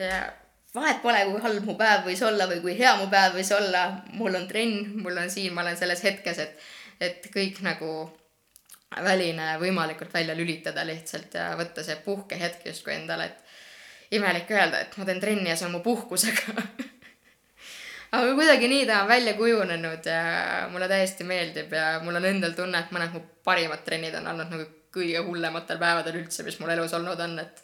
[0.00, 0.28] Ja
[0.74, 3.84] vahet pole, kui halb mu päev võis olla või kui hea mu päev võis olla,
[4.16, 6.68] mul on trenn, mul on siin, ma olen selles hetkes, et,
[7.00, 7.92] et kõik nagu
[9.04, 13.47] väline võimalikult välja lülitada lihtsalt ja võtta see puhkehetk justkui endale, et
[14.10, 16.54] imelik öelda, et ma teen trenni ja see on mu puhkusega
[18.16, 20.20] aga kuidagi nii ta on välja kujunenud ja
[20.72, 24.54] mulle täiesti meeldib ja mul on endal tunne, et mõned mu parimad trennid on olnud
[24.54, 27.60] nagu kõige hullematel päevadel üldse, mis mul elus olnud on, et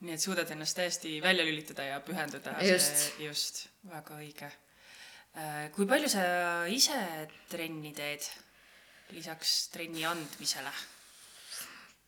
[0.00, 2.56] nii et suudad ennast täiesti välja lülitada ja pühenduda.
[2.64, 3.10] just.
[3.20, 4.48] just, väga õige.
[5.36, 6.22] Äh, kui palju sa
[6.72, 6.96] ise
[7.52, 8.24] trenni teed
[9.12, 10.72] lisaks trenni andmisele?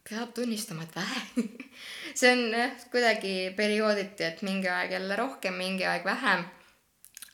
[0.08, 1.44] Peab tunnistama, et vähe
[2.18, 2.56] see on
[2.90, 6.44] kuidagi periooditi, et mingi aeg jälle rohkem, mingi aeg vähem.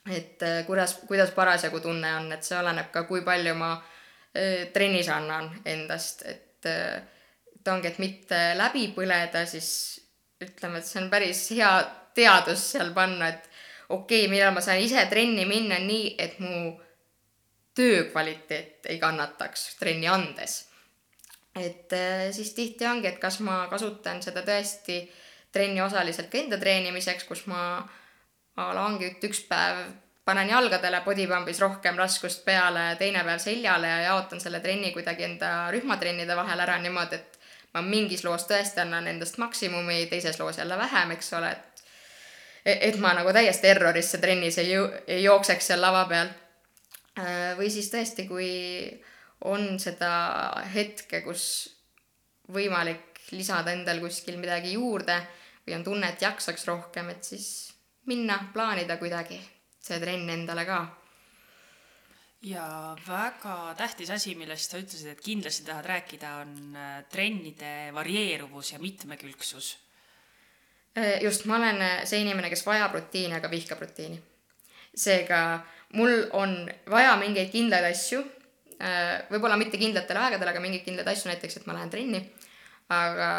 [0.09, 4.69] et äh, kuidas, kuidas parasjagu tunne on, et see oleneb ka, kui palju ma äh,
[4.73, 6.45] trennis annan endast, et
[7.59, 9.69] et ongi, et mitte läbi põleda, siis
[10.43, 11.71] ütleme, et see on päris hea
[12.15, 13.49] teadus seal panna, et
[13.89, 16.73] okei okay,, millal ma saan ise trenni minna nii, et mu
[17.75, 20.68] töö kvaliteet ei kannataks trenni andes.
[21.55, 25.01] Et äh, siis tihti ongi, et kas ma kasutan seda tõesti
[25.51, 27.63] trenni osaliselt ka enda treenimiseks, kus ma
[28.59, 29.87] a la ongi, et üks päev
[30.29, 35.71] panen jalgadele bodypumpis rohkem raskust peale, teine päev seljale ja jaotan selle trenni kuidagi enda
[35.73, 37.39] rühmatrennide vahel ära niimoodi, et
[37.73, 41.69] ma mingis loos tõesti annan endast maksimumi, teises loos jälle vähem, eks ole, et
[42.69, 44.75] et ma nagu täiesti errorisse trennis ei,
[45.07, 46.29] ei jookseks seal lava peal.
[47.17, 48.49] Äh, või siis tõesti, kui
[49.47, 50.11] on seda
[50.73, 51.43] hetke, kus
[52.51, 55.19] võimalik lisada endal kuskil midagi juurde
[55.65, 57.49] või on tunne, et jaksaks rohkem, et siis
[58.09, 59.37] minna, plaanida kuidagi
[59.79, 60.79] see trenn endale ka
[62.41, 68.73] ja väga tähtis asi, millest sa ütlesid, et kindlasti tahad rääkida, on äh, trennide varieeruvus
[68.73, 69.77] ja mitmekülgsus.
[70.97, 74.21] Äh, just, ma olen äh, see inimene, kes vajab rutiini, aga vihkab rutiini.
[74.99, 75.61] seega
[75.93, 78.23] mul on vaja mingeid kindlaid asju,
[78.79, 82.21] võib-olla mitte kindlatel aegadel, aga mingeid kindlaid asju, näiteks et ma lähen trenni,
[82.95, 83.29] aga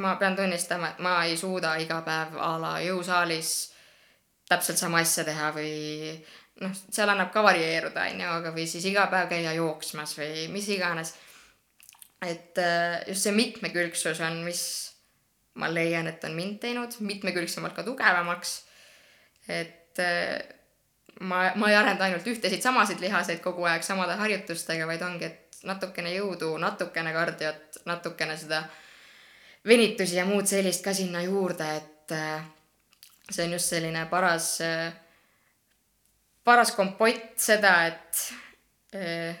[0.00, 3.52] ma pean tunnistama, et ma ei suuda iga päev a la jõusaalis
[4.48, 6.16] täpselt sama asja teha või
[6.62, 10.46] noh, seal annab ka varieeruda, on ju, aga või siis iga päev käia jooksmas või
[10.52, 11.14] mis iganes.
[12.22, 14.62] et äh, just see mitmekülgsus on, mis
[15.60, 18.62] ma leian, et on mind teinud mitmekülgsemalt ka tugevamaks.
[19.48, 20.55] et äh,
[21.20, 25.62] ma, ma ei arenda ainult ühtesid samasid lihaseid kogu aeg samade harjutustega, vaid ongi, et
[25.64, 28.62] natukene jõudu, natukene kardiot, natukene seda
[29.66, 32.44] venitusi ja muud sellist ka sinna juurde, et äh,
[33.30, 34.92] see on just selline paras äh,
[36.46, 38.22] paras kompott seda, et
[38.94, 39.38] eh,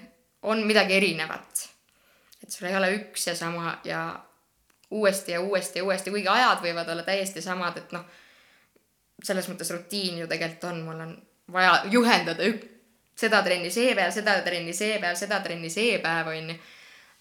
[0.50, 1.68] on midagi erinevat.
[2.42, 4.00] et sul ei ole üks ja sama ja
[4.90, 8.04] uuesti ja uuesti ja uuesti, kuigi ajad võivad olla täiesti samad, et noh,
[9.22, 11.14] selles mõttes rutiin ju tegelikult on, mul on
[11.52, 12.66] vaja juhendada ük-,
[13.16, 16.58] seda trenni see päev, seda trenni see päev, seda trenni see päev, on ju.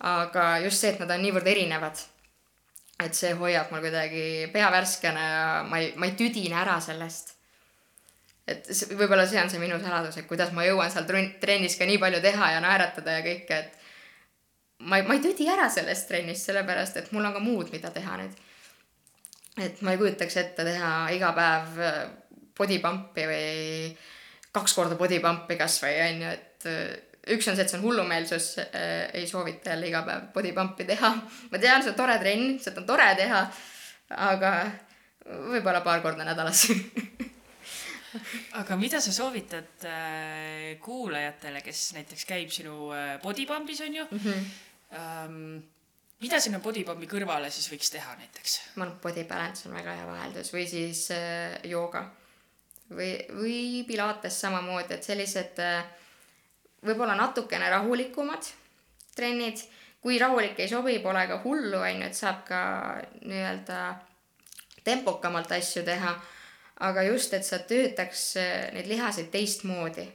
[0.06, 2.02] aga just see, et nad on niivõrd erinevad,
[3.06, 7.36] et see hoiab mul kuidagi pea värskena ja ma ei, ma ei tüdine ära sellest
[8.46, 11.08] et võib-olla see on see minu saladus, et kuidas ma jõuan seal
[11.42, 13.86] trennis ka nii palju teha ja naeratada ja kõike, et
[14.86, 17.92] ma ei, ma ei tüdi ära sellest trennist, sellepärast et mul on ka muud, mida
[17.96, 18.44] teha nüüd.
[19.66, 22.02] et ma ei kujutaks ette teha iga päev äh,
[22.58, 23.96] body pump'i või
[24.56, 26.96] kaks korda body pump'i kasvõi on ju, et äh,
[27.36, 30.88] üks on see, et see on hullumeelsus äh,, ei soovita jälle iga päev body pump'i
[30.88, 31.12] teha.
[31.52, 33.46] ma tean, see on tore trenn, seda on tore teha,
[34.30, 34.56] aga
[35.26, 36.68] võib-olla paar korda nädalas
[38.62, 44.20] aga mida sa soovitad äh, kuulajatele, kes näiteks käib sinu äh, bodypumpis, on ju mm?
[44.20, 44.46] -hmm.
[44.96, 45.64] Ähm,
[46.22, 48.60] mida sinna bodypump'i kõrvale siis võiks teha näiteks?
[48.76, 52.06] ma arvan, body balance on väga hea vaheldus või siis äh, jooga
[52.90, 55.86] või, või pilates samamoodi, et sellised äh,
[56.86, 58.52] võib-olla natukene rahulikumad
[59.16, 59.64] trennid.
[60.06, 62.60] kui rahulik ei sobi, pole ka hullu, on ju, et saab ka
[63.26, 63.80] nii-öelda
[64.86, 66.14] tempokamalt asju teha.
[66.80, 70.08] aga just, et sa töötaks äh, neid lihaseid teistmoodi.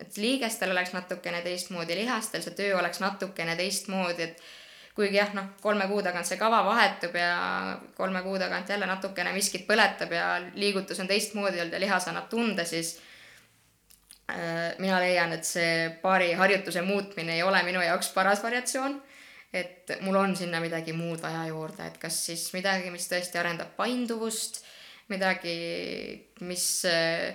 [0.00, 4.42] et liigestel oleks natukene teistmoodi, lihastel see töö oleks natukene teistmoodi, et
[5.00, 7.30] kuigi jah, noh, kolme kuu tagant see kava vahetub ja
[7.96, 12.28] kolme kuu tagant jälle natukene miskit põletab ja liigutus on teistmoodi olnud ja lihas annab
[12.32, 12.98] tunda, siis
[14.32, 19.00] äh, mina leian, et see paari harjutuse muutmine ei ole minu jaoks paras variatsioon.
[19.52, 23.72] et mul on sinna midagi muud vaja juurde, et kas siis midagi, mis tõesti arendab
[23.76, 24.60] painduvust,
[25.10, 25.56] midagi,
[26.46, 27.32] mis äh,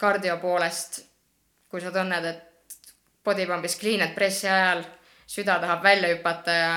[0.00, 1.04] kardio poolest,
[1.70, 2.74] kui sa tunned, et
[3.22, 4.82] bodypump'is clean and pressi ajal
[5.32, 6.74] süda tahab välja hüpata ja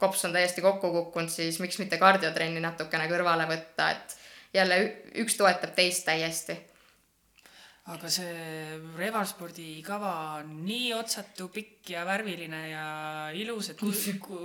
[0.00, 4.16] kops on täiesti kokku kukkunud, siis miks mitte kardiotrenni natukene kõrvale võtta, et
[4.56, 4.80] jälle
[5.22, 6.56] üks toetab teist täiesti.
[7.88, 12.86] aga see revalspordi kava on nii otsatu, pikk ja värviline ja
[13.32, 13.92] ilus, et ku,
[14.26, 14.40] ku,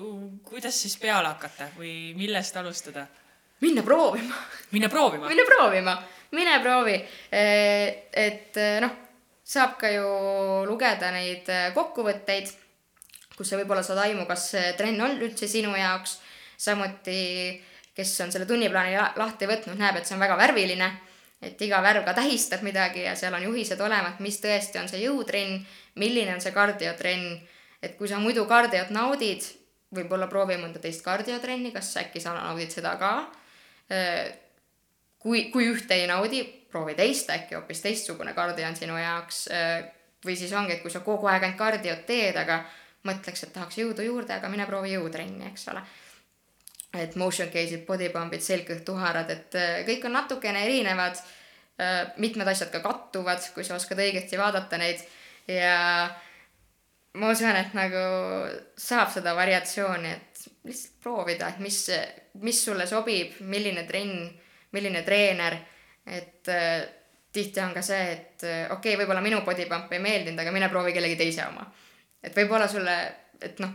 [0.48, 3.08] kuidas siis peale hakata või millest alustada?
[3.64, 4.36] minna proovima.
[4.72, 5.28] minna proovima?
[5.28, 5.96] minna proovima,
[6.32, 6.98] mine proovi.
[7.32, 9.00] et noh,
[9.44, 10.08] saab ka ju
[10.68, 12.52] lugeda neid kokkuvõtteid
[13.38, 16.20] kus sa võib-olla saad aimu, kas see trenn on üldse sinu jaoks.
[16.58, 17.62] samuti,
[17.96, 20.92] kes on selle tunniplaani lahti võtnud, näeb, et see on väga värviline.
[21.44, 25.02] et iga värv ka tähistab midagi ja seal on juhised olemas, mis tõesti on see
[25.04, 25.66] jõutrenn,
[25.96, 27.42] milline on see kardiotrenn.
[27.82, 29.44] et kui sa muidu kardiot naudid,
[29.94, 33.14] võib-olla proovi mõnda teist kardiotrenni, kas äkki sa naudid seda ka.
[35.20, 39.48] kui, kui ühte ei naudi, proovi teist, äkki hoopis teistsugune kardio on sinu jaoks.
[40.26, 42.64] või siis ongi, et kui sa kogu aeg ainult kardiot teed, aga
[43.08, 45.84] mõtleks, et tahaks jõudu juurde, aga mine proovi jõutrenni, eks ole.
[46.94, 51.18] et motion case'id, body pump'id, selgkõhtuharad, et äh, kõik on natukene erinevad.
[51.82, 55.02] Äh, mitmed asjad ka kattuvad, kui sa oskad õigesti vaadata neid
[55.50, 56.06] ja
[57.18, 58.04] ma usun, et nagu
[58.78, 61.80] saab seda variatsiooni, et lihtsalt proovida, et mis,
[62.46, 64.30] mis sulle sobib, milline trenn,
[64.78, 65.58] milline treener,
[66.06, 66.84] et äh,
[67.34, 70.70] tihti on ka see, et okei okay,, võib-olla minu body pump ei meeldinud, aga mine
[70.70, 71.66] proovi kellegi teise oma
[72.24, 72.96] et võib-olla sulle,
[73.42, 73.74] et noh,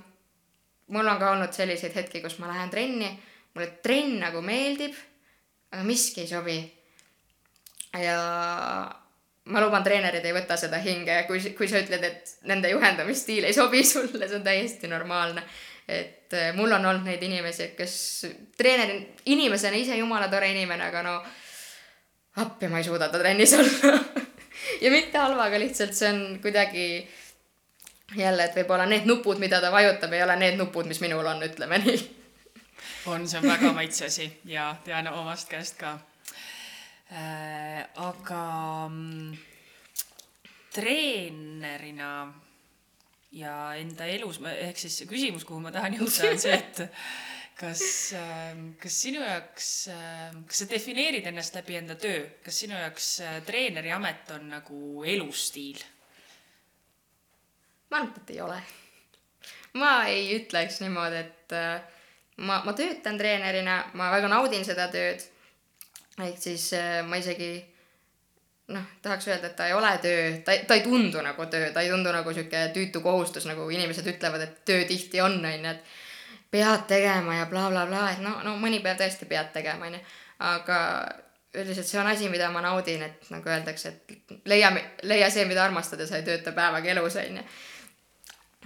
[0.95, 3.11] mul on ka olnud selliseid hetki, kus ma lähen trenni,
[3.55, 4.97] mulle trenn nagu meeldib,
[5.73, 6.59] aga miski ei sobi.
[7.99, 8.19] ja
[9.49, 13.57] ma luban, treenerid ei võta seda hinge, kui, kui sa ütled, et nende juhendamisstiil ei
[13.57, 15.43] sobi sulle, see on täiesti normaalne.
[15.89, 17.93] et äh, mul on olnud neid inimesi, kes
[18.61, 18.99] treeneri,
[19.33, 21.15] inimesena ise jumala tore inimene, aga no
[22.43, 23.95] appi ma ei suuda ta trennis olla
[24.85, 26.85] ja mitte halvaga, lihtsalt see on kuidagi
[28.17, 31.43] jälle, et võib-olla need nupud, mida ta vajutab, ei ole need nupud, mis minul on,
[31.45, 31.99] ütleme nii.
[33.13, 35.99] on, see on väga maitse asi ja tean omast käest ka
[37.13, 37.85] äh,.
[37.95, 38.43] aga
[38.89, 39.33] mm,
[40.75, 42.13] treenerina
[43.33, 46.81] ja enda elus, ehk siis küsimus, kuhu ma tahan jõuda, on see, et
[47.59, 47.83] kas,
[48.17, 53.13] ähm, kas sinu jaoks, ähm, kas sa defineerid ennast läbi enda töö, kas sinu jaoks
[53.27, 55.83] äh, treeneri amet on nagu elustiil?
[57.91, 58.59] Ma arvan, et ei ole.
[59.79, 61.81] ma ei ütleks niimoodi, et äh,
[62.37, 65.25] ma, ma töötan treenerina, ma väga naudin seda tööd.
[66.19, 67.53] ehk siis äh, ma isegi
[68.75, 71.81] noh, tahaks öelda, et ta ei ole töö, ta, ta ei tundu nagu töö, ta
[71.81, 75.73] ei tundu nagu sihuke tüütu kohustus, nagu inimesed ütlevad, et töö tihti on, on ju,
[75.73, 75.95] et
[76.51, 79.97] pead tegema ja blablabla bla, bla, et no, no mõni päev tõesti pead tegema, on
[79.97, 80.03] ju.
[80.49, 80.79] aga
[81.59, 84.71] üldiselt see on asi, mida ma naudin, et nagu öeldakse, et leia,
[85.09, 87.49] leia see, mida armastad ja sa ei tööta päevagi elus, on ju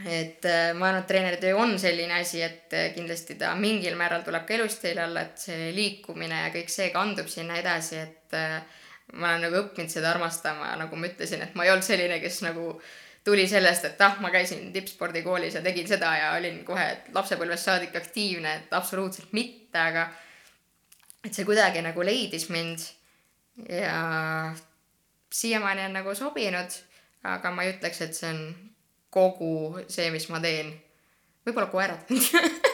[0.06, 4.24] et äh, ma arvan, et treeneritöö on selline asi, et äh, kindlasti ta mingil määral
[4.26, 8.58] tuleb ka elustiili alla, et see liikumine ja kõik see kandub sinna edasi, et äh,
[9.14, 12.40] ma olen nagu õppinud seda armastama, nagu ma ütlesin, et ma ei olnud selline, kes
[12.46, 12.74] nagu
[13.24, 17.96] tuli sellest, et ah, ma käisin tippspordikoolis ja tegin seda ja olin kohe lapsepõlvest saadik
[17.96, 20.08] aktiivne, et absoluutselt mitte, aga
[21.22, 22.82] et see kuidagi nagu leidis mind
[23.68, 24.50] ja
[25.32, 26.74] siiamaani on nagu sobinud,
[27.22, 28.71] aga ma ei ütleks, et see on
[29.12, 30.72] kogu see, mis ma teen.
[31.46, 32.08] võib-olla koerad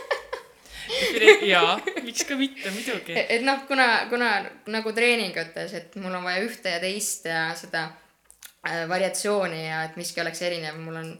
[1.53, 3.13] jaa, miks ka mitte, muidugi.
[3.13, 4.31] et, et noh, kuna, kuna
[4.73, 7.89] nagu treeningutes, et mul on vaja ühte ja teist ja seda
[8.67, 11.13] äh, variatsiooni ja et miski oleks erinev, mul on,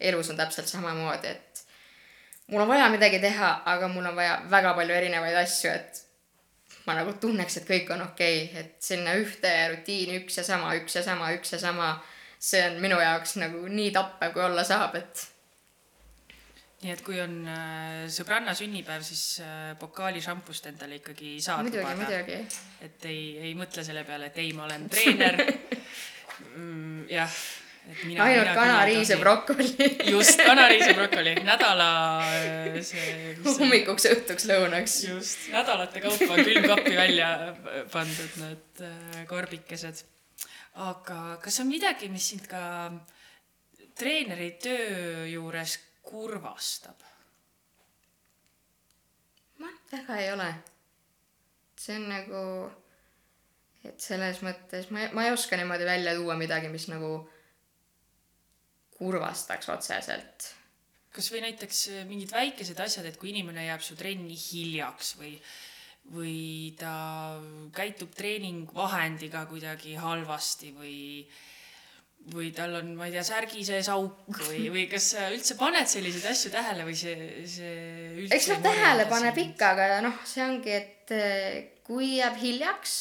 [0.00, 1.64] elus on täpselt samamoodi, et
[2.52, 6.02] mul on vaja midagi teha, aga mul on vaja väga palju erinevaid asju, et
[6.86, 10.74] ma nagu tunneks, et kõik on okei okay., et sinna ühte rutiini üks ja sama,
[10.78, 11.96] üks ja sama, üks ja sama
[12.38, 15.24] see on minu jaoks nagu nii tappev, kui olla saab, et.
[16.84, 21.98] nii et kui on äh, sõbranna sünnipäev, siis äh, pokaali šampust endale ikkagi saad muidugi,
[22.02, 22.40] muidugi.
[22.84, 27.06] et ei, ei mõtle selle peale, et ei, ma olen treener mm,.
[27.10, 27.38] jah,
[28.04, 28.26] mina.
[28.26, 29.70] ainult kanariis ja brokoli.
[30.12, 31.88] just, kanariis ja brokoli, nädala
[32.28, 33.38] äh, see.
[33.46, 34.98] hommikuks, õhtuks, lõunaks.
[35.08, 37.32] just, nädalate kaupa külmkappi välja
[37.94, 38.84] pandud need
[39.32, 40.04] karbikesed.
[40.76, 42.62] Aga kas on midagi, mis sind ka
[43.96, 47.04] treeneri töö juures kurvastab?
[49.62, 50.50] noh, väga ei ole.
[51.80, 52.42] see on nagu,
[53.84, 57.18] et selles mõttes ma, ma ei oska niimoodi välja tuua midagi, mis nagu
[58.96, 60.50] kurvastaks otseselt.
[61.16, 65.32] kas või näiteks mingid väikesed asjad, et kui inimene jääb su trenni hiljaks või,
[66.14, 66.94] või ta
[67.74, 70.96] käitub treeningvahendiga kuidagi halvasti või
[72.34, 75.86] või tal on, ma ei tea, särgi sees auk või, või kas sa üldse paned
[75.86, 77.76] selliseid asju tähele või see, see
[78.16, 82.96] üldse eks noh, tähele paneb ikka, aga noh, see ongi, et eh, kui jääb hiljaks,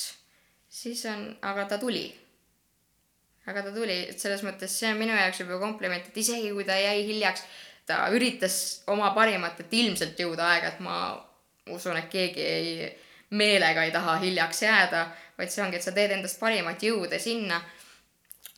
[0.69, 2.05] siis on, aga ta tuli.
[3.49, 6.65] aga ta tuli, et selles mõttes see on minu jaoks juba kompliment, et isegi kui
[6.65, 7.45] ta jäi hiljaks,
[7.89, 10.97] ta üritas oma parimat, et ilmselt jõuda aega, et ma
[11.71, 12.75] usun, et keegi ei,
[13.29, 15.07] meelega ei taha hiljaks jääda,
[15.37, 17.61] vaid see ongi, et sa teed endast parimat jõuda sinna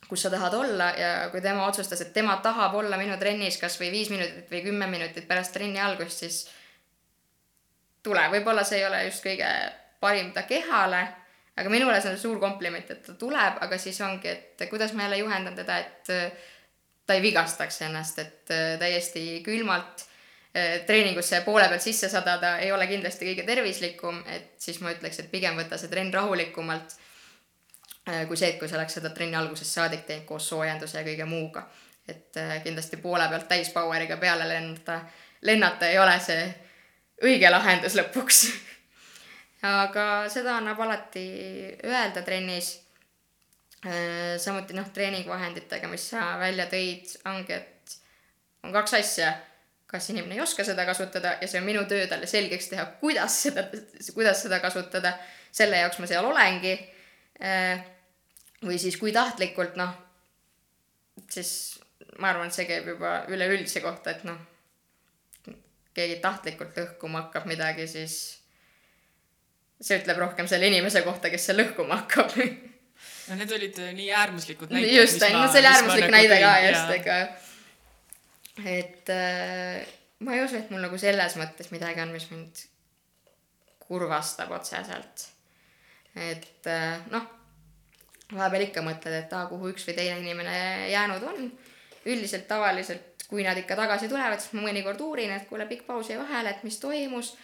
[0.08, 3.76] kus sa tahad olla ja kui tema otsustas, et tema tahab olla minu trennis kas
[3.80, 6.38] või viis minutit või kümme minutit pärast trenni algust, siis
[8.02, 9.48] tule, võib-olla see ei ole just kõige
[10.00, 11.02] parim ta kehale,
[11.58, 15.04] aga minule see on suur kompliment, et ta tuleb, aga siis ongi, et kuidas ma
[15.04, 16.12] jälle juhendan teda, et
[17.06, 20.06] ta ei vigastaks ennast, et täiesti külmalt
[20.52, 25.28] treeningusse poole pealt sisse sadada ei ole kindlasti kõige tervislikum, et siis ma ütleks, et
[25.30, 26.96] pigem võta see trenn rahulikumalt
[28.08, 31.04] Äh, kui see, et kui sa oleks seda trenni algusest saadik teinud koos soojenduse ja
[31.04, 31.66] kõige muuga.
[32.08, 35.02] et äh, kindlasti poole pealt täis power'iga peale lennata,
[35.44, 36.46] lennata ei ole see
[37.28, 38.38] õige lahendus lõpuks
[39.84, 41.24] aga seda annab alati
[41.84, 42.78] öelda trennis.
[44.42, 47.92] Samuti noh, treeningvahenditega, mis sa välja tõid, ongi, et
[48.66, 49.28] on kaks asja.
[49.88, 53.42] Kas inimene ei oska seda kasutada ja see on minu töö talle selgeks teha, kuidas
[53.46, 53.64] seda,
[54.14, 55.16] kuidas seda kasutada.
[55.52, 56.74] selle jaoks ma seal olengi
[58.64, 59.94] või siis kui tahtlikult, noh,
[61.30, 61.50] siis
[62.18, 64.38] ma arvan, et see käib juba üleüldise kohta, et noh,
[65.96, 68.18] keegi tahtlikult lõhkuma hakkab midagi, siis
[69.80, 72.34] see ütleb rohkem selle inimese kohta, kes seal lõhkuma hakkab
[73.28, 74.94] no need olid nii äärmuslikud näited.
[74.96, 77.18] just, no see oli äärmuslik nagu näide ka just, ega.
[78.66, 79.86] Et äh,
[80.24, 82.62] ma ei usu, et mul nagu selles mõttes midagi on, mis mind
[83.86, 85.28] kurvastab otseselt.
[86.18, 87.34] et äh, noh
[88.34, 91.52] vahepeal ikka mõtled, et aa, kuhu üks või teine inimene jäänud on.
[92.08, 96.08] üldiselt tavaliselt, kui nad ikka tagasi tulevad, siis ma mõnikord uurin, et kuule, pikk paus
[96.08, 97.36] jäi vahele, et mis toimus.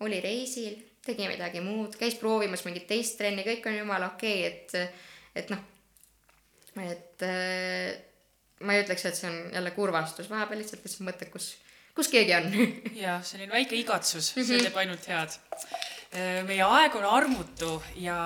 [0.00, 4.52] oli reisil, tegi midagi muud, käis proovimas mingit teist trenni, kõik on jumala okei okay,,
[4.74, 4.94] et,
[5.36, 5.60] et noh,
[6.84, 8.09] et äh,
[8.66, 11.52] ma ei ütleks, et see on jälle kurvastus, vahepeal lihtsalt lihtsalt mõtled, kus,
[11.96, 12.50] kus keegi on.
[13.04, 14.66] Jah, selline väike igatsus, see mhm.
[14.68, 15.38] teeb ainult head.
[16.10, 18.18] Äh, meie aeg on armutu ja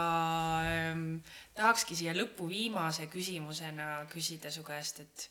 [0.65, 1.19] ähm,
[1.55, 5.29] tahakski siia lõppu viimase küsimusena küsida su käest, et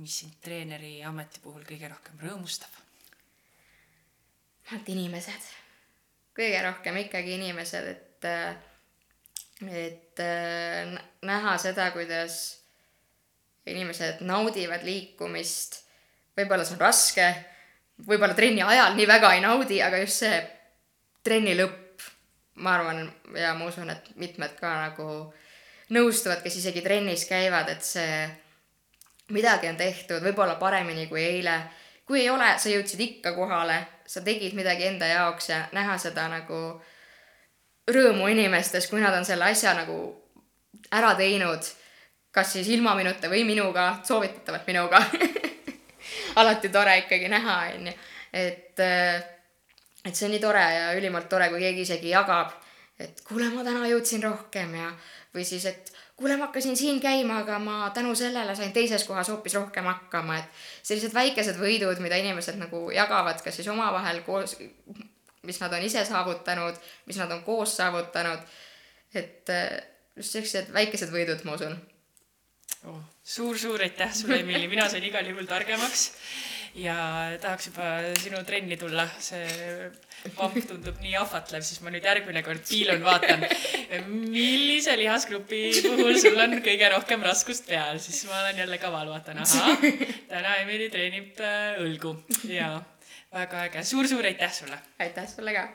[0.00, 2.84] mis sind treeneri ameti puhul kõige rohkem rõõmustab?
[4.76, 5.44] et inimesed,
[6.36, 8.56] kõige rohkem ikkagi inimesed, et, äh,
[9.64, 12.57] et äh, näha seda, kuidas
[13.70, 15.82] inimesed naudivad liikumist.
[16.38, 17.28] võib-olla see on raske,
[18.06, 20.38] võib-olla trenni ajal nii väga ei naudi, aga just see
[21.24, 22.04] trenni lõpp,
[22.62, 23.06] ma arvan
[23.36, 25.08] ja ma usun, et mitmed ka nagu
[25.94, 28.28] nõustuvad, kes isegi trennis käivad, et see
[29.34, 31.60] midagi on tehtud võib-olla paremini kui eile.
[32.08, 36.24] kui ei ole, sa jõudsid ikka kohale, sa tegid midagi enda jaoks ja näha seda
[36.32, 36.80] nagu
[37.88, 39.98] rõõmu inimestes, kui nad on selle asja nagu
[40.92, 41.68] ära teinud,
[42.32, 45.02] kas siis ilma minuta või minuga, soovitatavalt minuga.
[46.40, 47.92] Alati tore ikkagi näha, onju,
[48.32, 49.24] et äh,
[50.04, 52.52] et see on nii tore ja ülimalt tore, kui keegi isegi jagab,
[53.00, 54.90] et kuule, ma täna jõudsin rohkem ja,
[55.34, 59.30] või siis, et kuule, ma hakkasin siin käima, aga ma tänu sellele sain teises kohas
[59.32, 64.56] hoopis rohkem hakkama, et sellised väikesed võidud, mida inimesed nagu jagavad, kas siis omavahel koos,
[65.46, 68.42] mis nad on ise saavutanud, mis nad on koos saavutanud.
[69.14, 69.70] et eh,
[70.16, 71.78] just sellised väikesed võidud, ma usun
[72.88, 73.00] oh,.
[73.24, 76.08] suur-suur aitäh sulle, Emily, mina sain igal juhul targemaks
[76.78, 76.96] ja
[77.40, 77.86] tahaks juba
[78.20, 79.88] sinu trenni tulla, see
[80.36, 83.46] pamp tundub nii ahvatlev, siis ma nüüd järgmine kord piilun, vaatan.
[84.08, 89.42] millise lihasgrupi puhul sul on kõige rohkem raskust peal, siis ma olen jälle kaval, vaatan,
[89.44, 89.84] ahah,
[90.30, 92.14] täna Emily treenib äh, õlgu
[92.50, 92.76] ja
[93.34, 94.80] väga äge suur,, suur-suur aitäh sulle!
[95.02, 95.68] aitäh sulle ka!